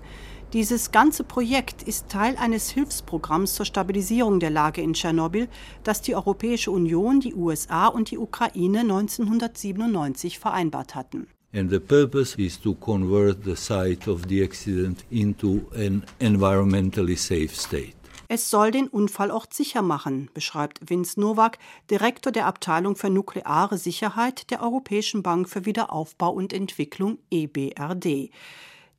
Dieses 0.53 0.91
ganze 0.91 1.23
Projekt 1.23 1.85
ist 1.85 2.09
Teil 2.09 2.37
eines 2.37 2.71
Hilfsprogramms 2.71 3.55
zur 3.55 3.67
Stabilisierung 3.67 4.41
der 4.41 4.51
Lage 4.51 4.81
in 4.81 4.95
Tschernobyl, 4.95 5.49
das 5.85 6.03
die 6.03 6.17
Europäische 6.17 6.73
Union, 6.73 7.21
die 7.21 7.35
USA 7.35 7.87
und 7.87 8.11
die 8.11 8.19
Ukraine 8.19 8.81
1997 8.81 10.41
vereinbart 10.41 10.97
hatten 10.97 11.29
and 11.52 11.71
the 11.71 11.80
purpose 11.80 12.37
is 12.37 12.61
to 12.61 12.75
convert 12.75 13.45
the 13.45 13.57
site 13.57 14.09
of 14.09 14.28
the 14.28 14.42
accident 14.42 15.04
into 15.11 15.66
an 15.75 16.04
environmentally 16.21 17.16
safe 17.16 17.54
state. 17.54 17.95
Es 18.33 18.49
soll 18.49 18.71
den 18.71 18.87
Unfallort 18.87 19.52
sicher 19.52 19.83
machen, 19.83 20.30
beschreibt 20.35 20.88
Vince 20.88 21.19
Nowak, 21.19 21.59
Direktor 21.90 22.30
der 22.30 22.47
Abteilung 22.47 22.95
für 22.95 23.11
nukleare 23.11 23.76
Sicherheit 23.76 24.52
der 24.52 24.62
Europäischen 24.62 25.25
Bank 25.25 25.49
für 25.49 25.66
Wiederaufbau 25.66 26.30
und 26.30 26.52
Entwicklung 26.52 27.19
EBRD. 27.33 28.30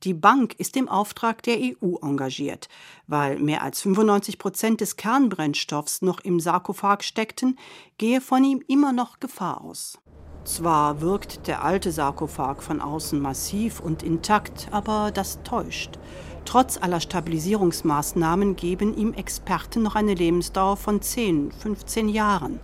Die 0.04 0.14
Bank 0.14 0.54
ist 0.58 0.76
im 0.76 0.86
Auftrag 0.86 1.42
der 1.44 1.58
EU 1.58 1.96
engagiert. 2.02 2.68
Weil 3.06 3.38
mehr 3.38 3.62
als 3.62 3.80
95 3.80 4.38
Prozent 4.38 4.80
des 4.82 4.96
Kernbrennstoffs 4.96 6.02
noch 6.02 6.20
im 6.20 6.38
Sarkophag 6.38 7.02
steckten, 7.02 7.58
gehe 7.96 8.20
von 8.20 8.44
ihm 8.44 8.62
immer 8.66 8.92
noch 8.92 9.18
Gefahr 9.18 9.62
aus. 9.62 10.01
Zwar 10.44 11.00
wirkt 11.00 11.46
der 11.46 11.64
alte 11.64 11.92
Sarkophag 11.92 12.62
von 12.62 12.80
außen 12.80 13.20
massiv 13.20 13.80
und 13.80 14.02
intakt, 14.02 14.68
aber 14.72 15.10
das 15.12 15.42
täuscht. 15.44 15.98
Trotz 16.44 16.78
aller 16.82 17.00
Stabilisierungsmaßnahmen 17.00 18.56
geben 18.56 18.96
ihm 18.96 19.12
Experten 19.12 19.82
noch 19.82 19.94
eine 19.94 20.14
Lebensdauer 20.14 20.76
von 20.76 21.00
10, 21.00 21.52
15 21.52 22.08
Jahren. 22.08 22.58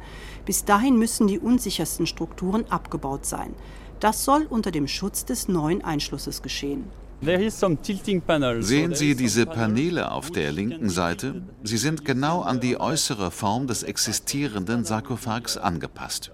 Bis 0.45 0.65
dahin 0.65 0.99
müssen 0.99 1.29
die 1.29 1.39
unsichersten 1.39 2.07
Strukturen 2.07 2.65
abgebaut 2.69 3.25
sein. 3.25 3.55
Das 4.01 4.25
soll 4.25 4.47
unter 4.49 4.71
dem 4.71 4.89
Schutz 4.89 5.25
des 5.25 5.47
neuen 5.49 5.85
Einschlusses 5.85 6.43
geschehen. 6.43 6.85
Sehen 7.21 8.95
Sie 8.95 9.17
diese 9.17 9.47
Paneele 9.47 10.13
auf 10.13 10.31
der 10.31 10.53
linken 10.53 10.89
Seite? 10.89 11.43
Sie 11.65 11.77
sind 11.77 12.05
genau 12.05 12.43
an 12.43 12.61
die 12.61 12.79
äußere 12.79 13.31
Form 13.33 13.67
des 13.67 13.83
existierenden 13.83 14.85
Sarkophags 14.85 15.57
angepasst. 15.57 16.31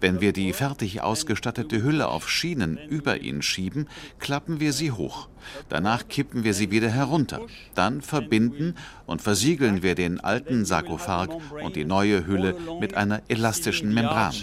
Wenn 0.00 0.20
wir 0.20 0.32
die 0.32 0.52
fertig 0.52 1.02
ausgestattete 1.02 1.82
Hülle 1.82 2.08
auf 2.08 2.28
Schienen 2.28 2.78
über 2.88 3.20
ihn 3.20 3.42
schieben, 3.42 3.88
klappen 4.18 4.60
wir 4.60 4.72
sie 4.72 4.92
hoch. 4.92 5.28
Danach 5.68 6.08
kippen 6.08 6.44
wir 6.44 6.54
sie 6.54 6.70
wieder 6.70 6.90
herunter. 6.90 7.40
Dann 7.74 8.02
verbinden 8.02 8.74
und 9.06 9.22
versiegeln 9.22 9.82
wir 9.82 9.94
den 9.94 10.20
alten 10.20 10.64
Sarkophag 10.64 11.28
und 11.62 11.76
die 11.76 11.84
neue 11.84 12.26
Hülle 12.26 12.56
mit 12.80 12.94
einer 12.94 13.22
elastischen 13.28 13.94
Membran. 13.94 14.34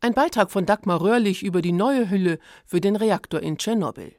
Ein 0.00 0.14
Beitrag 0.14 0.50
von 0.50 0.66
Dagmar 0.66 1.00
Röhrlich 1.00 1.42
über 1.42 1.62
die 1.62 1.72
neue 1.72 2.10
Hülle 2.10 2.38
für 2.66 2.80
den 2.80 2.96
Reaktor 2.96 3.40
in 3.40 3.58
Tschernobyl. 3.58 4.16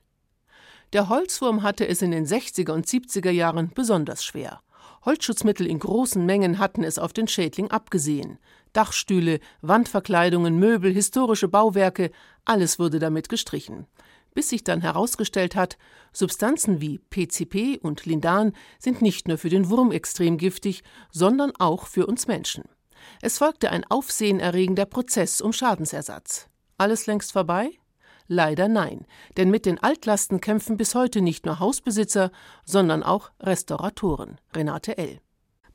Der 0.93 1.09
Holzwurm 1.09 1.63
hatte 1.63 1.87
es 1.87 2.01
in 2.01 2.11
den 2.11 2.25
60er 2.25 2.71
und 2.71 2.85
70er 2.85 3.31
Jahren 3.31 3.71
besonders 3.73 4.23
schwer. 4.23 4.61
Holzschutzmittel 5.05 5.67
in 5.67 5.79
großen 5.79 6.25
Mengen 6.25 6.59
hatten 6.59 6.83
es 6.83 6.99
auf 6.99 7.11
den 7.11 7.27
Schädling 7.27 7.71
abgesehen. 7.71 8.37
Dachstühle, 8.73 9.39
Wandverkleidungen, 9.61 10.57
Möbel, 10.57 10.91
historische 10.91 11.47
Bauwerke, 11.47 12.11
alles 12.45 12.79
wurde 12.79 12.99
damit 12.99 13.29
gestrichen. 13.29 13.87
Bis 14.33 14.49
sich 14.49 14.63
dann 14.63 14.81
herausgestellt 14.81 15.55
hat, 15.55 15.77
Substanzen 16.11 16.81
wie 16.81 16.99
PCP 16.99 17.79
und 17.81 18.05
Lindan 18.05 18.53
sind 18.79 19.01
nicht 19.01 19.27
nur 19.27 19.37
für 19.37 19.49
den 19.49 19.69
Wurm 19.69 19.91
extrem 19.91 20.37
giftig, 20.37 20.83
sondern 21.11 21.53
auch 21.59 21.87
für 21.87 22.07
uns 22.07 22.27
Menschen. 22.27 22.63
Es 23.21 23.37
folgte 23.37 23.69
ein 23.69 23.85
aufsehenerregender 23.89 24.85
Prozess 24.85 25.41
um 25.41 25.53
Schadensersatz. 25.53 26.49
Alles 26.77 27.05
längst 27.05 27.31
vorbei? 27.31 27.69
Leider 28.27 28.67
nein, 28.67 29.05
denn 29.37 29.51
mit 29.51 29.65
den 29.65 29.79
Altlasten 29.83 30.39
kämpfen 30.39 30.77
bis 30.77 30.95
heute 30.95 31.21
nicht 31.21 31.45
nur 31.45 31.59
Hausbesitzer, 31.59 32.31
sondern 32.63 33.03
auch 33.03 33.31
Restauratoren. 33.39 34.39
Renate 34.55 34.97
L. 34.97 35.19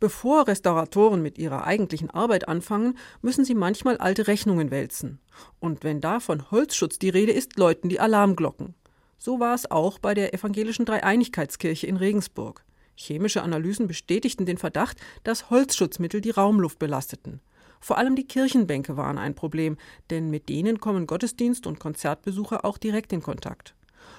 Bevor 0.00 0.46
Restauratoren 0.46 1.22
mit 1.22 1.38
ihrer 1.38 1.64
eigentlichen 1.64 2.10
Arbeit 2.10 2.46
anfangen, 2.46 2.96
müssen 3.20 3.44
sie 3.44 3.56
manchmal 3.56 3.96
alte 3.96 4.28
Rechnungen 4.28 4.70
wälzen. 4.70 5.18
Und 5.58 5.82
wenn 5.82 6.00
da 6.00 6.20
von 6.20 6.52
Holzschutz 6.52 7.00
die 7.00 7.08
Rede 7.08 7.32
ist, 7.32 7.58
läuten 7.58 7.88
die 7.88 7.98
Alarmglocken. 7.98 8.74
So 9.18 9.40
war 9.40 9.54
es 9.54 9.68
auch 9.68 9.98
bei 9.98 10.14
der 10.14 10.32
evangelischen 10.34 10.84
Dreieinigkeitskirche 10.84 11.88
in 11.88 11.96
Regensburg. 11.96 12.64
Chemische 12.94 13.42
Analysen 13.42 13.88
bestätigten 13.88 14.46
den 14.46 14.58
Verdacht, 14.58 14.98
dass 15.24 15.50
Holzschutzmittel 15.50 16.20
die 16.20 16.30
Raumluft 16.30 16.78
belasteten. 16.78 17.40
Vor 17.80 17.98
allem 17.98 18.14
die 18.14 18.26
Kirchenbänke 18.26 18.96
waren 18.96 19.18
ein 19.18 19.34
Problem, 19.34 19.76
denn 20.10 20.30
mit 20.30 20.48
denen 20.48 20.80
kommen 20.80 21.06
Gottesdienst- 21.06 21.66
und 21.66 21.80
Konzertbesucher 21.80 22.64
auch 22.64 22.78
direkt 22.78 23.12
in 23.12 23.22
Kontakt. 23.22 23.74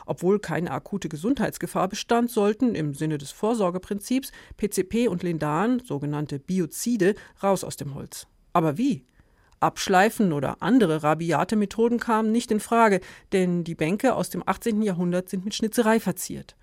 Obwohl 0.06 0.40
keine 0.40 0.72
akute 0.72 1.10
Gesundheitsgefahr 1.10 1.88
bestand, 1.88 2.32
sollten 2.32 2.76
im 2.76 2.94
Sinne 2.94 3.18
des 3.18 3.32
Vorsorgeprinzips 3.32 4.32
PCP 4.58 5.08
und 5.08 5.24
Lindan, 5.24 5.80
sogenannte 5.80 6.40
Biozide, 6.40 7.16
raus 7.42 7.64
aus 7.64 7.78
dem 7.78 7.96
Holz. 7.96 8.28
Aber 8.54 8.78
wie? 8.78 9.06
Abschleifen 9.60 10.32
oder 10.32 10.62
andere 10.62 11.04
rabiate 11.04 11.56
Methoden 11.56 12.00
kamen 12.00 12.32
nicht 12.32 12.52
in 12.52 12.60
Frage, 12.60 13.02
denn 13.34 13.64
die 13.64 13.76
Bänke 13.76 14.16
aus 14.16 14.30
dem 14.30 14.42
18. 14.46 14.82
Jahrhundert 14.82 15.30
sind 15.30 15.44
mit 15.44 15.54
Schnitzerei 15.54 16.00
verziert. 16.00 16.56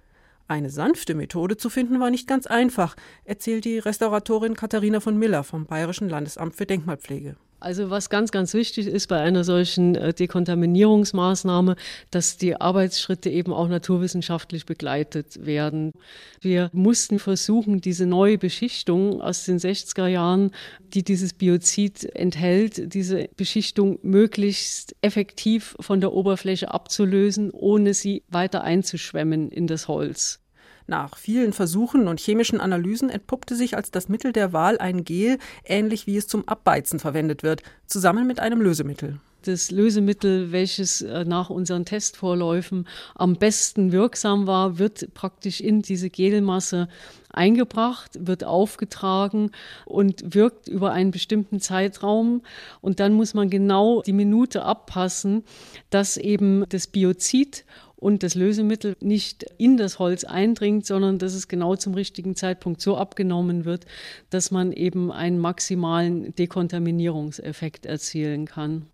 Eine 0.49 0.71
sanfte 0.71 1.15
Methode 1.15 1.57
zu 1.57 1.69
finden 1.69 2.01
war 2.01 2.11
nicht 2.11 2.29
ganz 2.29 2.47
einfach, 2.47 2.95
erzählt 3.25 3.65
die 3.65 3.79
Restauratorin 3.79 4.55
Katharina 4.55 5.01
von 5.01 5.19
Miller 5.19 5.43
vom 5.43 5.67
Bayerischen 5.67 6.09
Landesamt 6.09 6.55
für 6.55 6.67
Denkmalpflege. 6.67 7.37
Also 7.59 7.89
was 7.89 8.11
ganz, 8.11 8.33
ganz 8.33 8.53
wichtig 8.53 8.87
ist 8.87 9.07
bei 9.07 9.21
einer 9.21 9.43
solchen 9.43 9.95
äh, 9.95 10.13
Dekontaminierungsmaßnahme, 10.13 11.77
dass 12.11 12.37
die 12.37 12.61
Arbeitsschritte 12.61 13.31
eben 13.31 13.53
auch 13.53 13.69
naturwissenschaftlich 13.69 14.67
begleitet 14.67 15.47
werden. 15.47 15.93
Wir 16.41 16.69
mussten 16.73 17.19
versuchen, 17.19 17.81
diese 17.81 18.07
neue 18.07 18.37
Beschichtung 18.37 19.23
aus 19.23 19.45
den 19.45 19.59
60er 19.59 20.07
Jahren, 20.07 20.51
die 20.93 21.03
dieses 21.03 21.33
Biozid 21.33 22.05
enthält, 22.15 22.93
diese 22.93 23.29
Beschichtung 23.37 23.99
möglichst 24.03 24.95
effektiv 25.01 25.77
von 25.81 26.01
der 26.01 26.13
Oberfläche 26.13 26.73
abzulösen, 26.73 27.51
ohne 27.51 27.95
sie 27.95 28.23
weiter 28.29 28.65
einzuschwemmen 28.65 29.51
in 29.51 29.67
das 29.67 29.89
Holz. 29.89 30.41
Nach 30.87 31.17
vielen 31.17 31.53
Versuchen 31.53 32.07
und 32.09 32.21
chemischen 32.21 32.61
Analysen 32.61 33.11
entpuppte 33.11 33.57
sich 33.57 33.77
als 33.77 33.91
das 33.91 34.09
Mittel 34.09 34.33
der 34.33 34.53
Wahl 34.53 34.79
ein 34.79 35.05
Gel, 35.05 35.39
ähnlich 35.65 36.07
wie 36.07 36.17
es 36.17 36.29
zum 36.29 36.47
Abbeizen 36.47 36.99
verwendet 36.99 37.43
wird, 37.43 37.63
zusammen 37.87 38.27
mit 38.27 38.41
einem 38.41 38.61
Lösemittel 38.61 39.19
das 39.47 39.71
Lösemittel, 39.71 40.53
welches 40.53 41.03
äh, 41.03 41.25
nach 41.25 41.51
unseren 41.51 41.85
Testvorläufen 41.85 42.87
am 43.15 43.37
besten 43.37 43.93
wirksam 43.93 44.47
war, 44.47 44.79
wird 44.79 45.15
praktisch 45.15 45.61
in 45.61 45.83
diese 45.83 46.11
Gelmasse 46.11 46.89
eingebracht, 47.33 48.19
wird 48.27 48.45
aufgetragen 48.45 49.51
und 49.85 50.35
wirkt 50.35 50.69
über 50.69 50.93
einen 50.93 51.11
bestimmten 51.11 51.61
Zeitraum. 51.61 52.43
Und 52.81 52.99
dann 52.99 53.13
muss 53.13 53.35
man 53.35 53.51
genau 53.51 54.03
die 54.03 54.13
Minute 54.13 54.65
abpassen, 54.65 55.45
dass 55.91 56.17
eben 56.17 56.65
das 56.69 56.87
Biozid 56.87 57.65
und 57.97 58.23
das 58.23 58.35
Lösemittel 58.35 58.97
nicht 59.01 59.45
in 59.59 59.77
das 59.77 59.99
Holz 59.99 60.25
eindringt, 60.25 60.87
sondern 60.87 61.19
dass 61.19 61.35
es 61.35 61.49
genau 61.49 61.77
zum 61.77 61.95
richtigen 61.95 62.37
Zeitpunkt 62.37 62.81
so 62.81 62.97
abgenommen 62.97 63.65
wird, 63.65 63.87
dass 64.31 64.51
man 64.51 64.73
eben 64.73 65.11
einen 65.11 65.39
maximalen 65.39 66.35
Dekontaminierungseffekt 66.35 67.87
erzielen 67.87 68.47
kann. 68.47 68.87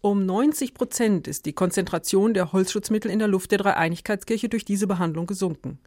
Um 0.00 0.26
90 0.26 0.74
Prozent 0.74 1.28
ist 1.28 1.46
die 1.46 1.52
Konzentration 1.52 2.34
der 2.34 2.52
Holzschutzmittel 2.52 3.10
in 3.10 3.20
der 3.20 3.28
Luft 3.28 3.52
der 3.52 3.58
Dreieinigkeitskirche 3.58 4.48
durch 4.48 4.64
diese 4.64 4.86
Behandlung 4.86 5.26
gesunken. 5.26 5.78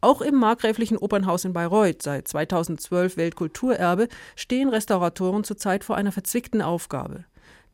Auch 0.00 0.20
im 0.20 0.34
markgräflichen 0.34 0.96
Opernhaus 0.96 1.44
in 1.44 1.52
Bayreuth, 1.52 2.02
seit 2.02 2.26
2012 2.26 3.16
Weltkulturerbe, 3.16 4.08
stehen 4.34 4.68
Restauratoren 4.68 5.44
zurzeit 5.44 5.84
vor 5.84 5.96
einer 5.96 6.10
verzwickten 6.10 6.60
Aufgabe. 6.60 7.24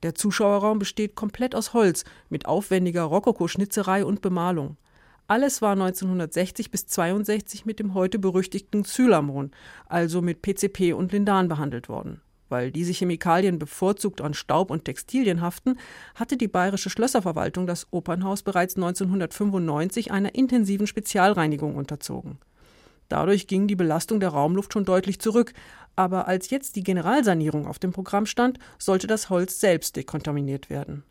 Der 0.02 0.14
Zuschauerraum 0.14 0.78
besteht 0.78 1.16
komplett 1.16 1.54
aus 1.54 1.72
Holz 1.74 2.04
mit 2.28 2.46
aufwendiger 2.46 3.02
Rokoko-Schnitzerei 3.02 4.04
und 4.04 4.20
Bemalung. 4.20 4.76
Alles 5.26 5.60
war 5.60 5.72
1960 5.72 6.70
bis 6.70 6.86
62 6.86 7.66
mit 7.66 7.80
dem 7.80 7.94
heute 7.94 8.18
berüchtigten 8.18 8.84
Xylamon, 8.84 9.50
also 9.86 10.22
mit 10.22 10.40
PCP 10.40 10.94
und 10.94 11.12
Lindan 11.12 11.48
behandelt 11.48 11.88
worden. 11.88 12.22
Weil 12.48 12.70
diese 12.70 12.92
Chemikalien 12.92 13.58
bevorzugt 13.58 14.22
an 14.22 14.32
Staub 14.32 14.70
und 14.70 14.86
Textilien 14.86 15.42
haften, 15.42 15.78
hatte 16.14 16.38
die 16.38 16.48
bayerische 16.48 16.88
Schlösserverwaltung 16.88 17.66
das 17.66 17.88
Opernhaus 17.90 18.42
bereits 18.42 18.76
1995 18.76 20.12
einer 20.12 20.34
intensiven 20.34 20.86
Spezialreinigung 20.86 21.76
unterzogen. 21.76 22.38
Dadurch 23.08 23.46
ging 23.46 23.66
die 23.66 23.76
Belastung 23.76 24.20
der 24.20 24.30
Raumluft 24.30 24.72
schon 24.72 24.84
deutlich 24.84 25.20
zurück, 25.20 25.52
aber 25.96 26.28
als 26.28 26.50
jetzt 26.50 26.76
die 26.76 26.82
Generalsanierung 26.82 27.66
auf 27.66 27.78
dem 27.78 27.92
Programm 27.92 28.26
stand, 28.26 28.58
sollte 28.78 29.06
das 29.06 29.30
Holz 29.30 29.60
selbst 29.60 29.96
dekontaminiert 29.96 30.70
werden. 30.70 31.04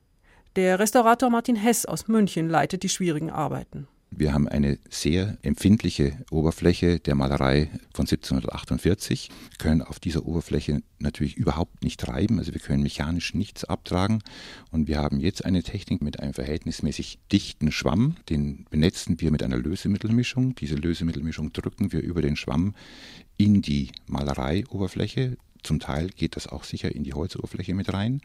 Der 0.56 0.80
Restaurator 0.80 1.30
Martin 1.30 1.56
Hess 1.56 1.86
aus 1.86 2.08
München 2.08 2.50
leitet 2.50 2.84
die 2.84 2.90
schwierigen 2.90 3.30
Arbeiten. 3.30 3.88
Wir 4.10 4.34
haben 4.34 4.48
eine 4.48 4.80
sehr 4.90 5.38
empfindliche 5.42 6.18
Oberfläche 6.32 7.00
der 7.00 7.16
Malerei 7.16 7.70
von 7.94 8.04
1748, 8.04 9.30
können 9.58 9.82
auf 9.82 10.00
dieser 10.00 10.26
Oberfläche 10.26 10.82
natürlich 11.00 11.36
überhaupt 11.36 11.84
nicht 11.84 12.08
reiben, 12.08 12.40
also 12.40 12.54
wir 12.54 12.62
können 12.62 12.84
mechanisch 12.84 13.34
nichts 13.34 13.66
abtragen. 13.66 14.24
Und 14.72 14.88
wir 14.88 14.98
haben 15.00 15.20
jetzt 15.20 15.46
eine 15.46 15.62
Technik 15.62 16.02
mit 16.02 16.20
einem 16.20 16.34
verhältnismäßig 16.34 17.20
dichten 17.32 17.72
Schwamm, 17.72 18.16
den 18.30 18.66
benetzen 18.70 19.20
wir 19.20 19.30
mit 19.30 19.44
einer 19.44 19.58
Lösemittelmischung. 19.58 20.56
Diese 20.56 20.76
Lösemittelmischung 20.76 21.52
drücken 21.54 21.92
wir 21.92 22.02
über 22.02 22.22
den 22.22 22.36
Schwamm 22.38 22.76
in 23.38 23.62
die 23.62 23.92
Malereioberfläche, 24.08 25.38
zum 25.64 25.80
Teil 25.80 26.10
geht 26.10 26.36
das 26.36 26.48
auch 26.48 26.64
sicher 26.64 26.94
in 26.94 27.04
die 27.04 27.14
Holzoberfläche 27.14 27.74
mit 27.74 27.94
rein. 27.94 28.22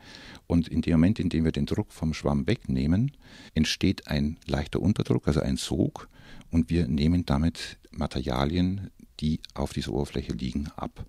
Und 0.47 0.69
in 0.69 0.83
dem 0.83 0.93
Moment, 0.93 1.19
in 1.19 1.29
dem 1.29 1.45
wir 1.45 1.53
den 1.53 1.67
Druck 1.67 1.93
vom 1.93 2.15
Schwamm 2.15 2.47
wegnehmen, 2.47 3.13
entsteht 3.55 4.09
ein 4.09 4.39
leichter 4.47 4.81
Unterdruck, 4.81 5.27
also 5.29 5.41
ein 5.41 5.57
Sog. 5.57 6.09
Und 6.51 6.71
wir 6.71 6.89
nehmen 6.89 7.25
damit 7.27 7.79
Materialien, 7.91 8.91
die 9.21 9.41
auf 9.55 9.73
dieser 9.73 9.93
Oberfläche 9.93 10.33
liegen, 10.33 10.69
ab. 10.77 11.07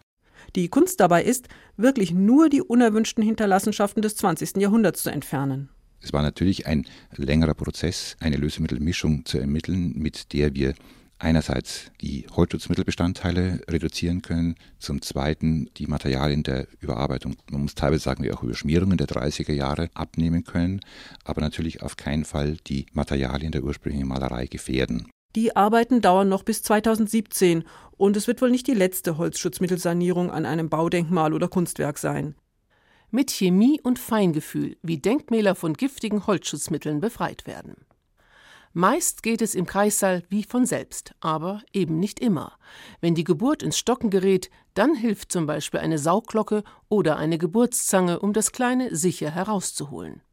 Die 0.56 0.68
Kunst 0.68 1.00
dabei 1.00 1.24
ist, 1.24 1.48
wirklich 1.78 2.12
nur 2.12 2.50
die 2.50 2.62
unerwünschten 2.62 3.24
Hinterlassenschaften 3.24 4.02
des 4.02 4.16
20. 4.18 4.58
Jahrhunderts 4.58 5.04
zu 5.04 5.10
entfernen. 5.10 5.70
Es 6.02 6.12
war 6.12 6.22
natürlich 6.22 6.68
ein 6.68 6.86
längerer 7.16 7.54
Prozess, 7.54 8.18
eine 8.20 8.36
Lösemittelmischung 8.36 9.26
zu 9.26 9.38
ermitteln, 9.38 9.94
mit 9.96 10.34
der 10.34 10.54
wir 10.54 10.76
einerseits 11.24 11.92
die 12.02 12.28
Holzschutzmittelbestandteile 12.36 13.62
reduzieren 13.70 14.22
können, 14.22 14.56
zum 14.78 15.02
Zweiten 15.02 15.70
die 15.78 15.88
Materialien 15.88 16.44
der 16.44 16.68
Überarbeitung, 16.80 17.36
man 17.50 17.64
muss 17.64 17.76
teilweise 17.76 18.04
sagen, 18.04 18.24
wir 18.24 18.34
auch 18.38 18.44
Überschmierungen 18.44 18.98
der 18.98 19.08
30er 19.08 19.54
Jahre 19.54 19.90
abnehmen 19.94 20.44
können, 20.44 20.82
aber 21.24 21.42
natürlich 21.42 21.82
auf 21.82 21.98
keinen 21.98 22.26
Fall 22.26 22.58
die 22.68 22.86
Materialien 22.94 23.52
der 23.52 23.64
ursprünglichen 23.64 24.08
Malerei 24.08 24.48
gefährden. 24.48 25.08
Die 25.36 25.56
Arbeiten 25.56 26.02
dauern 26.02 26.30
noch 26.30 26.44
bis 26.44 26.62
2017 26.62 27.64
und 27.98 28.18
es 28.18 28.28
wird 28.28 28.42
wohl 28.42 28.52
nicht 28.52 28.68
die 28.68 28.74
letzte 28.74 29.18
Holzschutzmittelsanierung 29.18 30.30
an 30.30 30.46
einem 30.46 30.70
Baudenkmal 30.70 31.34
oder 31.34 31.48
Kunstwerk 31.48 31.98
sein. 31.98 32.36
Mit 33.10 33.32
Chemie 33.32 33.80
und 33.82 33.98
Feingefühl, 33.98 34.78
wie 34.82 34.98
Denkmäler 34.98 35.56
von 35.56 35.74
giftigen 35.74 36.28
Holzschutzmitteln 36.28 37.00
befreit 37.00 37.48
werden. 37.48 37.76
Meist 38.76 39.22
geht 39.22 39.44
es 39.44 39.54
im 39.54 39.68
Kreissaal 39.68 40.24
wie 40.30 40.44
von 40.44 40.66
selbst, 40.66 41.14
aber 41.20 41.62
eben 41.74 42.00
nicht 42.00 42.20
immer. 42.20 42.54
Wenn 43.02 43.14
die 43.14 43.24
Geburt 43.24 43.62
ins 43.62 43.78
Stocken 43.78 44.10
gerät, 44.10 44.50
dann 44.74 44.96
hilft 44.96 45.32
zum 45.32 45.46
Beispiel 45.46 45.80
eine 45.80 46.00
Saugglocke 46.00 46.64
oder 46.90 47.18
eine 47.18 47.38
Geburtszange, 47.38 48.20
um 48.20 48.34
das 48.34 48.52
Kleine 48.52 48.96
sicher 48.96 49.30
herauszuholen. 49.30 50.24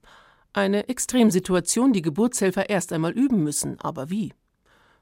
Eine 0.55 0.89
Extremsituation, 0.89 1.93
die 1.93 2.01
Geburtshelfer 2.01 2.71
erst 2.71 2.95
einmal 2.95 3.13
üben 3.13 3.45
müssen, 3.45 3.79
aber 3.79 4.09
wie? 4.09 4.33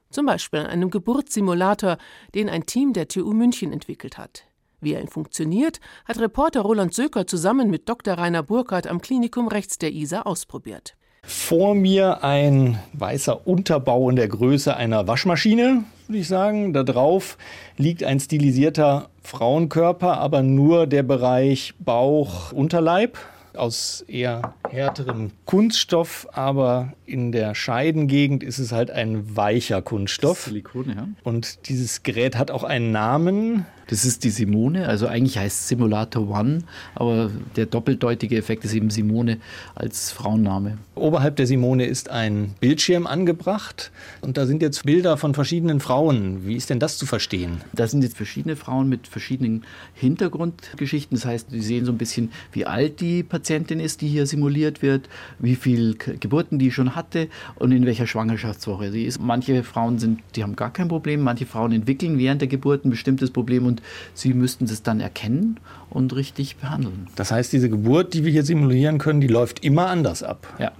Zum 0.09 0.25
Beispiel 0.25 0.59
an 0.59 0.67
einem 0.67 0.89
Geburtssimulator, 0.89 1.97
den 2.35 2.49
ein 2.49 2.65
Team 2.65 2.91
der 2.91 3.07
TU 3.07 3.31
München 3.31 3.71
entwickelt 3.71 4.17
hat. 4.17 4.43
Wie 4.81 4.93
er 4.93 5.07
funktioniert, 5.07 5.79
hat 6.03 6.19
Reporter 6.19 6.61
Roland 6.61 6.93
Söker 6.93 7.25
zusammen 7.25 7.69
mit 7.69 7.87
Dr. 7.87 8.15
Rainer 8.15 8.43
Burkhardt 8.43 8.87
am 8.87 8.99
Klinikum 8.99 9.47
rechts 9.47 9.77
der 9.77 9.93
ISA 9.93 10.23
ausprobiert. 10.23 10.97
Vor 11.21 11.75
mir 11.75 12.23
ein 12.23 12.79
weißer 12.93 13.45
Unterbau 13.47 14.09
in 14.09 14.15
der 14.15 14.27
Größe 14.27 14.75
einer 14.75 15.07
Waschmaschine, 15.07 15.83
würde 16.07 16.19
ich 16.19 16.27
sagen. 16.27 16.73
Da 16.73 16.83
drauf 16.83 17.37
liegt 17.77 18.03
ein 18.03 18.19
stilisierter 18.19 19.09
Frauenkörper, 19.23 20.17
aber 20.17 20.41
nur 20.41 20.87
der 20.87 21.03
Bereich 21.03 21.73
Bauch, 21.79 22.51
Unterleib 22.51 23.17
aus 23.55 24.03
eher 24.07 24.53
härterem 24.69 25.31
Kunststoff, 25.45 26.27
aber 26.31 26.93
in 27.05 27.31
der 27.31 27.55
Scheidengegend 27.55 28.43
ist 28.43 28.59
es 28.59 28.71
halt 28.71 28.91
ein 28.91 29.35
weicher 29.35 29.81
Kunststoff. 29.81 30.45
Silikone, 30.45 30.95
ja. 30.95 31.07
Und 31.23 31.67
dieses 31.67 32.03
Gerät 32.03 32.37
hat 32.37 32.51
auch 32.51 32.63
einen 32.63 32.91
Namen. 32.91 33.65
Das 33.89 34.05
ist 34.05 34.23
die 34.23 34.29
Simone, 34.29 34.87
also 34.87 35.07
eigentlich 35.07 35.39
heißt 35.39 35.61
es 35.61 35.67
Simulator 35.67 36.29
One, 36.29 36.59
aber 36.93 37.31
der 37.55 37.65
doppeldeutige 37.65 38.37
Effekt 38.37 38.63
ist 38.63 38.75
eben 38.75 38.91
Simone 38.91 39.39
als 39.73 40.11
Frauenname. 40.11 40.77
Oberhalb 40.93 41.37
der 41.37 41.47
Simone 41.47 41.85
ist 41.85 42.11
ein 42.11 42.53
Bildschirm 42.59 43.07
angebracht 43.07 43.91
und 44.21 44.37
da 44.37 44.45
sind 44.45 44.61
jetzt 44.61 44.83
Bilder 44.85 45.17
von 45.17 45.33
verschiedenen 45.33 45.79
Frauen. 45.79 46.45
Wie 46.45 46.55
ist 46.55 46.69
denn 46.69 46.79
das 46.79 46.99
zu 46.99 47.07
verstehen? 47.07 47.61
Das 47.73 47.89
sind 47.89 48.03
jetzt 48.03 48.15
verschiedene 48.15 48.55
Frauen 48.55 48.89
mit 48.89 49.07
verschiedenen 49.07 49.63
Hintergrundgeschichten. 49.95 51.17
Das 51.17 51.25
heißt, 51.25 51.47
Sie 51.49 51.61
sehen 51.61 51.85
so 51.85 51.91
ein 51.91 51.97
bisschen, 51.97 52.31
wie 52.51 52.67
alt 52.67 53.01
die 53.01 53.23
Patientin 53.23 53.79
ist, 53.79 54.01
die 54.01 54.07
hier 54.07 54.27
simuliert 54.27 54.83
wird, 54.83 55.09
wie 55.39 55.55
viele 55.55 55.95
Geburten 55.95 56.59
die 56.59 56.71
schon 56.71 56.95
hatte 56.95 57.27
und 57.55 57.71
in 57.71 57.87
welcher 57.87 58.05
Schwangerschaftswoche 58.05 58.91
sie 58.91 59.05
ist. 59.05 59.19
Manche 59.19 59.63
Frauen 59.63 59.97
sind, 59.97 60.19
die 60.35 60.43
haben 60.43 60.55
gar 60.55 60.71
kein 60.71 60.89
Problem, 60.89 61.21
manche 61.21 61.47
Frauen 61.47 61.71
entwickeln 61.71 62.19
während 62.19 62.41
der 62.41 62.49
Geburt 62.49 62.85
ein 62.85 62.91
bestimmtes 62.91 63.31
Problem 63.31 63.65
und 63.65 63.78
sie 64.13 64.33
müssten 64.33 64.65
das 64.65 64.83
dann 64.83 64.99
erkennen 64.99 65.59
und 65.89 66.15
richtig 66.15 66.57
behandeln. 66.57 67.07
Das 67.15 67.31
heißt, 67.31 67.51
diese 67.51 67.69
Geburt, 67.69 68.13
die 68.13 68.25
wir 68.25 68.31
hier 68.31 68.43
simulieren 68.43 68.97
können, 68.97 69.21
die 69.21 69.27
läuft 69.27 69.63
immer 69.63 69.87
anders 69.87 70.23
ab. 70.23 70.47
Ja. 70.59 70.71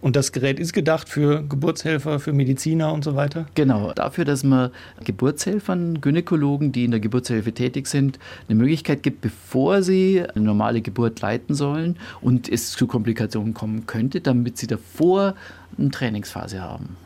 Und 0.00 0.16
das 0.16 0.32
Gerät 0.32 0.60
ist 0.60 0.72
gedacht 0.72 1.08
für 1.08 1.42
Geburtshelfer, 1.42 2.20
für 2.20 2.32
Mediziner 2.32 2.92
und 2.92 3.02
so 3.02 3.16
weiter? 3.16 3.46
Genau, 3.54 3.92
dafür, 3.92 4.24
dass 4.24 4.44
man 4.44 4.70
Geburtshelfern, 5.04 6.00
Gynäkologen, 6.00 6.72
die 6.72 6.84
in 6.84 6.92
der 6.92 7.00
Geburtshilfe 7.00 7.52
tätig 7.52 7.88
sind, 7.88 8.18
eine 8.48 8.56
Möglichkeit 8.56 9.02
gibt, 9.02 9.20
bevor 9.20 9.82
sie 9.82 10.22
eine 10.22 10.44
normale 10.44 10.82
Geburt 10.82 11.20
leiten 11.20 11.54
sollen 11.54 11.96
und 12.20 12.48
es 12.48 12.72
zu 12.72 12.86
Komplikationen 12.86 13.54
kommen 13.54 13.86
könnte, 13.86 14.20
damit 14.20 14.56
sie 14.58 14.68
davor 14.68 15.34
eine 15.76 15.90
Trainingsphase 15.90 16.60
haben. 16.60 16.96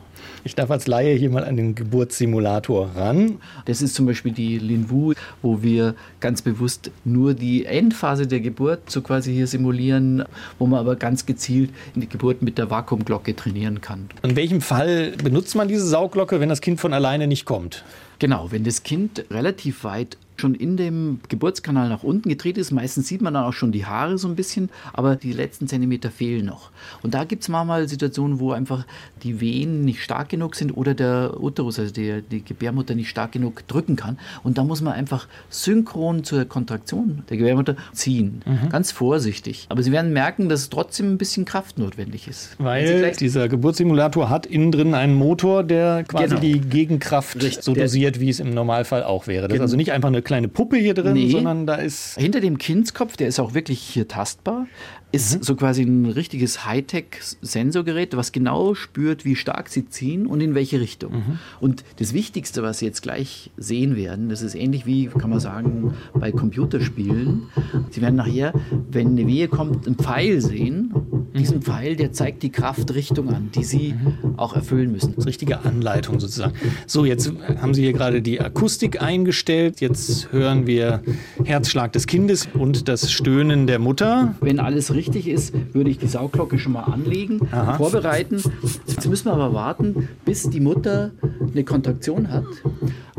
Ich 0.45 0.55
darf 0.55 0.69
als 0.71 0.87
Laie 0.87 1.15
hier 1.15 1.29
mal 1.29 1.45
an 1.45 1.55
den 1.55 1.73
Geburtssimulator 1.73 2.91
ran. 2.95 3.37
Das 3.65 3.81
ist 3.81 3.95
zum 3.95 4.05
Beispiel 4.05 4.33
die 4.33 4.57
Linwu, 4.59 5.13
wo 5.41 5.61
wir 5.63 5.95
ganz 6.19 6.41
bewusst 6.41 6.91
nur 7.05 7.33
die 7.33 7.65
Endphase 7.65 8.27
der 8.27 8.41
Geburt 8.41 8.89
so 8.89 9.01
quasi 9.01 9.33
hier 9.33 9.47
simulieren, 9.47 10.25
wo 10.59 10.65
man 10.65 10.79
aber 10.79 10.97
ganz 10.97 11.25
gezielt 11.25 11.69
in 11.95 12.01
die 12.01 12.09
Geburt 12.09 12.41
mit 12.41 12.57
der 12.57 12.69
Vakuumglocke 12.69 13.35
trainieren 13.35 13.79
kann. 13.79 14.09
In 14.21 14.35
welchem 14.35 14.59
Fall 14.59 15.13
benutzt 15.23 15.55
man 15.55 15.69
diese 15.69 15.87
Sauglocke, 15.87 16.41
wenn 16.41 16.49
das 16.49 16.59
Kind 16.59 16.81
von 16.81 16.93
alleine 16.93 17.27
nicht 17.27 17.45
kommt? 17.45 17.85
Genau, 18.19 18.51
wenn 18.51 18.65
das 18.65 18.83
Kind 18.83 19.25
relativ 19.31 19.83
weit 19.85 20.17
schon 20.35 20.55
in 20.55 20.77
dem 20.77 21.19
Geburtskanal 21.29 21.89
nach 21.89 22.03
unten 22.03 22.29
gedreht 22.29 22.57
ist. 22.57 22.71
Meistens 22.71 23.07
sieht 23.07 23.21
man 23.21 23.33
dann 23.33 23.43
auch 23.43 23.53
schon 23.53 23.71
die 23.71 23.85
Haare 23.85 24.17
so 24.17 24.27
ein 24.27 24.35
bisschen, 24.35 24.69
aber 24.93 25.15
die 25.15 25.31
letzten 25.31 25.67
Zentimeter 25.67 26.11
fehlen 26.11 26.45
noch. 26.45 26.71
Und 27.01 27.13
da 27.13 27.23
gibt 27.23 27.43
es 27.43 27.49
manchmal 27.49 27.87
Situationen, 27.87 28.39
wo 28.39 28.51
einfach 28.51 28.85
die 29.21 29.39
Wehen 29.39 29.85
nicht 29.85 30.01
stark 30.01 30.29
genug 30.29 30.55
sind 30.55 30.71
oder 30.75 30.93
der 30.93 31.39
Uterus, 31.39 31.79
also 31.79 31.93
die, 31.93 32.21
die 32.21 32.43
Gebärmutter, 32.43 32.95
nicht 32.95 33.09
stark 33.09 33.31
genug 33.31 33.67
drücken 33.67 33.95
kann. 33.95 34.17
Und 34.43 34.57
da 34.57 34.63
muss 34.63 34.81
man 34.81 34.93
einfach 34.93 35.27
synchron 35.49 36.23
zur 36.23 36.45
Kontraktion 36.45 37.23
der 37.29 37.37
Gebärmutter 37.37 37.75
ziehen. 37.93 38.41
Mhm. 38.45 38.69
Ganz 38.69 38.91
vorsichtig. 38.91 39.67
Aber 39.69 39.83
Sie 39.83 39.91
werden 39.91 40.13
merken, 40.13 40.49
dass 40.49 40.69
trotzdem 40.69 41.13
ein 41.13 41.17
bisschen 41.17 41.45
Kraft 41.45 41.77
notwendig 41.77 42.27
ist. 42.27 42.55
Weil 42.57 43.11
dieser 43.11 43.47
Geburtssimulator 43.47 44.29
hat 44.29 44.45
innen 44.45 44.71
drin 44.71 44.93
einen 44.93 45.13
Motor, 45.13 45.63
der 45.63 46.03
quasi 46.03 46.29
genau. 46.29 46.39
die 46.39 46.59
Gegenkraft 46.59 47.35
Richtig. 47.35 47.63
so 47.63 47.73
dosiert, 47.73 48.19
wie 48.19 48.29
es 48.29 48.39
im 48.39 48.53
Normalfall 48.53 49.03
auch 49.03 49.27
wäre. 49.27 49.43
Das 49.43 49.49
ist 49.49 49.53
genau. 49.53 49.63
also 49.63 49.77
nicht 49.77 49.91
einfach 49.91 50.09
eine 50.09 50.22
kleine 50.23 50.47
Puppe 50.47 50.77
hier 50.77 50.93
drin, 50.93 51.13
nee. 51.13 51.29
sondern 51.29 51.67
da 51.67 51.75
ist. 51.75 52.17
Hinter 52.17 52.39
dem 52.39 52.57
Kindskopf, 52.57 53.17
der 53.17 53.27
ist 53.27 53.39
auch 53.39 53.53
wirklich 53.53 53.79
hier 53.79 54.07
tastbar, 54.07 54.67
ist 55.13 55.37
mhm. 55.37 55.43
so 55.43 55.55
quasi 55.55 55.83
ein 55.83 56.07
richtiges 56.07 56.65
Hightech-Sensorgerät, 56.65 58.17
was 58.17 58.31
genau 58.31 58.73
spürt, 58.73 59.25
wie 59.25 59.35
stark 59.35 59.69
sie 59.69 59.87
ziehen 59.87 60.25
und 60.25 60.41
in 60.41 60.55
welche 60.55 60.81
Richtung. 60.81 61.13
Mhm. 61.13 61.39
Und 61.61 61.83
das 61.97 62.13
Wichtigste, 62.13 62.63
was 62.63 62.79
Sie 62.79 62.85
jetzt 62.85 63.03
gleich 63.03 63.51
sehen 63.55 63.95
werden, 63.95 64.29
das 64.29 64.41
ist 64.41 64.55
ähnlich 64.55 64.87
wie, 64.87 65.05
kann 65.05 65.29
man 65.29 65.39
sagen, 65.39 65.93
bei 66.15 66.31
Computerspielen. 66.31 67.43
Sie 67.91 68.01
werden 68.01 68.15
nachher, 68.15 68.53
wenn 68.89 69.09
eine 69.09 69.27
Wehe 69.27 69.47
kommt, 69.47 69.85
einen 69.85 69.97
Pfeil 69.97 70.41
sehen. 70.41 70.91
Mhm. 70.91 71.37
Diesen 71.37 71.61
Pfeil, 71.61 71.95
der 71.95 72.11
zeigt 72.11 72.41
die 72.41 72.51
Kraftrichtung 72.51 73.29
an, 73.29 73.51
die 73.53 73.63
Sie 73.63 73.93
mhm. 73.93 74.39
auch 74.39 74.55
erfüllen 74.55 74.91
müssen. 74.91 75.13
Das 75.15 75.27
richtige 75.27 75.59
Anleitung 75.59 76.19
sozusagen. 76.19 76.55
So, 76.87 77.05
jetzt 77.05 77.31
haben 77.61 77.75
Sie 77.75 77.83
hier 77.83 77.93
gerade 77.93 78.23
die 78.23 78.41
Akustik 78.41 78.99
eingestellt. 78.99 79.79
Jetzt 79.79 80.31
hören 80.31 80.65
wir 80.65 81.03
Herzschlag 81.43 81.93
des 81.93 82.07
Kindes 82.07 82.49
und 82.51 82.87
das 82.87 83.11
Stöhnen 83.11 83.67
der 83.67 83.77
Mutter. 83.77 84.33
Wenn 84.41 84.59
alles 84.59 84.91
richtig 84.91 85.02
richtig 85.03 85.27
ist, 85.27 85.53
würde 85.73 85.89
ich 85.89 85.97
die 85.97 86.07
Sauglocke 86.07 86.57
schon 86.57 86.73
mal 86.73 86.83
anlegen, 86.83 87.41
Aha. 87.51 87.77
vorbereiten. 87.77 88.41
Jetzt 88.87 89.07
müssen 89.07 89.25
wir 89.25 89.33
aber 89.33 89.53
warten, 89.53 90.07
bis 90.23 90.49
die 90.49 90.59
Mutter 90.59 91.11
eine 91.51 91.63
Kontraktion 91.63 92.31
hat, 92.31 92.45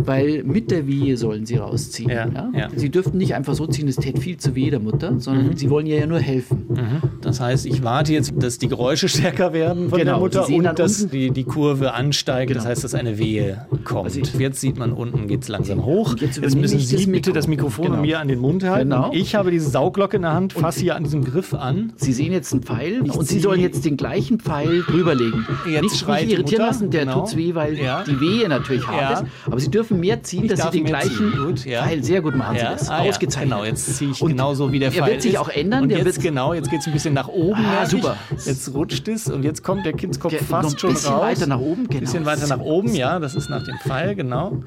weil 0.06 0.42
mit 0.44 0.70
der 0.70 0.86
Wehe 0.86 1.16
sollen 1.16 1.46
sie 1.46 1.56
rausziehen. 1.56 2.10
Ja, 2.10 2.28
ja? 2.28 2.50
Ja. 2.54 2.68
Sie 2.74 2.90
dürften 2.90 3.18
nicht 3.18 3.34
einfach 3.34 3.54
so 3.54 3.66
ziehen, 3.66 3.86
das 3.86 3.96
täte 3.96 4.20
viel 4.20 4.36
zu 4.36 4.54
weh 4.54 4.70
der 4.70 4.80
Mutter, 4.80 5.18
sondern 5.18 5.48
mhm. 5.48 5.56
sie 5.56 5.70
wollen 5.70 5.86
ihr 5.86 5.98
ja 5.98 6.06
nur 6.06 6.18
helfen. 6.18 6.66
Mhm. 6.68 7.02
Das 7.20 7.40
heißt, 7.40 7.66
ich 7.66 7.82
warte 7.82 8.12
jetzt, 8.12 8.32
dass 8.36 8.58
die 8.58 8.68
Geräusche 8.68 9.08
stärker 9.14 9.52
werden 9.52 9.88
von 9.88 9.98
genau, 9.98 10.12
der 10.12 10.20
Mutter 10.20 10.48
und 10.48 10.78
dass 10.78 11.08
die, 11.08 11.30
die 11.30 11.44
Kurve 11.44 11.94
ansteigt. 11.94 12.48
Genau. 12.48 12.60
Das 12.60 12.68
heißt, 12.68 12.84
dass 12.84 12.94
eine 12.94 13.18
Wehe 13.18 13.66
kommt. 13.84 14.04
Also 14.04 14.20
jetzt 14.38 14.60
sieht 14.60 14.78
man 14.78 14.92
unten, 14.92 15.26
geht 15.26 15.42
es 15.42 15.48
langsam 15.48 15.84
hoch. 15.84 16.16
Jetzt, 16.18 16.38
jetzt, 16.38 16.56
müssen 16.56 16.78
Sie 16.78 17.06
bitte 17.06 17.32
das 17.32 17.46
Mikrofon 17.46 17.86
genau. 17.86 18.00
mir 18.00 18.20
an 18.20 18.28
den 18.28 18.38
Mund 18.38 18.64
halten. 18.64 18.90
Genau. 18.90 19.10
Ich 19.12 19.34
habe 19.34 19.50
diese 19.50 19.70
Sauglocke 19.70 20.16
in 20.16 20.22
der 20.22 20.32
Hand, 20.32 20.52
fasse 20.52 20.80
hier 20.80 20.96
an 20.96 21.04
diesem 21.04 21.24
Griff 21.24 21.54
an. 21.54 21.92
Sie 21.96 22.12
sehen 22.12 22.32
jetzt 22.32 22.52
einen 22.52 22.62
Pfeil 22.62 23.02
ich 23.04 23.12
und 23.12 23.26
Sie 23.26 23.40
sollen 23.40 23.60
jetzt 23.60 23.84
den 23.84 23.96
gleichen 23.96 24.38
Pfeil 24.38 24.82
drüberlegen. 24.82 25.46
Jetzt 25.70 25.82
nicht, 25.82 26.08
nicht 26.08 26.30
irritieren 26.32 26.66
lassen, 26.66 26.90
der 26.90 27.04
genau. 27.04 27.24
tut 27.24 27.36
weh, 27.36 27.54
weil 27.54 27.76
die 27.76 28.20
Wehe 28.20 28.48
natürlich 28.48 28.86
hart 28.86 29.22
ist. 29.22 29.24
Aber 29.46 29.60
Sie 29.60 29.70
dürfen 29.70 29.93
mehr 30.00 30.22
ziehen, 30.22 30.44
ich 30.44 30.50
dass 30.50 30.62
Sie 30.62 30.70
den 30.70 30.84
gleichen 30.84 31.32
gut, 31.32 31.64
ja. 31.64 31.84
Pfeil, 31.84 32.02
sehr 32.04 32.20
gut 32.20 32.36
machen 32.36 32.56
Sie 32.56 32.64
das, 32.64 32.88
ah, 32.88 33.00
ausgezeichnet. 33.00 33.50
Genau, 33.50 33.64
jetzt 33.64 33.96
ziehe 33.96 34.10
ich 34.10 34.22
und 34.22 34.30
genauso 34.30 34.72
wie 34.72 34.78
der 34.78 34.92
Pfeil 34.92 35.02
Er 35.02 35.06
wird 35.08 35.22
sich 35.22 35.38
auch 35.38 35.48
ändern. 35.48 35.84
Und 35.84 35.90
jetzt 35.90 36.20
genau, 36.20 36.54
jetzt 36.54 36.70
geht 36.70 36.80
es 36.80 36.86
ein 36.86 36.92
bisschen 36.92 37.14
nach 37.14 37.28
oben. 37.28 37.64
Ah, 37.64 37.86
super. 37.86 38.16
Jetzt 38.44 38.72
rutscht 38.74 39.08
es 39.08 39.28
und 39.28 39.42
jetzt 39.42 39.62
kommt 39.62 39.84
der 39.86 39.92
Kindskopf 39.92 40.32
der, 40.32 40.42
fast 40.42 40.80
schon 40.80 40.90
raus. 40.90 41.06
Ein 41.06 41.12
bisschen 41.12 41.20
weiter 41.20 41.46
nach 41.46 41.60
oben, 41.60 41.88
genau. 41.88 41.96
Ein 41.96 42.00
bisschen 42.00 42.26
weiter 42.26 42.46
nach 42.46 42.60
oben, 42.60 42.94
ja, 42.94 43.18
das 43.18 43.34
ist 43.34 43.48
nach 43.48 43.64
dem 43.64 43.78
Pfeil, 43.78 44.14
genau. 44.14 44.62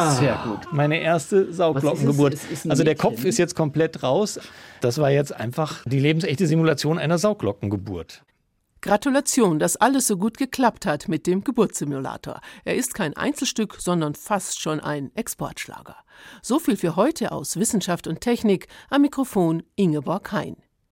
Ah. 0.00 0.10
Sehr 0.12 0.38
gut. 0.44 0.72
Meine 0.72 1.00
erste 1.00 1.52
Sauglockengeburt. 1.52 2.36
Also 2.68 2.84
der 2.84 2.94
Kopf 2.94 3.24
ist 3.24 3.38
jetzt 3.38 3.54
komplett 3.54 4.02
raus. 4.02 4.38
Das 4.80 4.98
war 4.98 5.10
jetzt 5.10 5.34
einfach 5.34 5.82
die 5.84 5.98
lebensechte 5.98 6.46
Simulation 6.46 6.98
einer 6.98 7.18
Sauglockengeburt. 7.18 8.22
Gratulation, 8.82 9.58
dass 9.58 9.76
alles 9.76 10.06
so 10.06 10.16
gut 10.16 10.38
geklappt 10.38 10.86
hat 10.86 11.08
mit 11.08 11.26
dem 11.26 11.44
Geburtssimulator. 11.44 12.40
Er 12.64 12.76
ist 12.76 12.94
kein 12.94 13.14
Einzelstück, 13.14 13.76
sondern 13.78 14.14
fast 14.14 14.60
schon 14.60 14.80
ein 14.80 15.10
Exportschlager. 15.14 15.96
So 16.42 16.58
viel 16.58 16.76
für 16.76 16.96
heute 16.96 17.32
aus 17.32 17.56
Wissenschaft 17.56 18.06
und 18.06 18.20
Technik. 18.20 18.68
Am 18.88 19.02
Mikrofon 19.02 19.62
Ingeborg 19.76 20.32
Hein. 20.32 20.56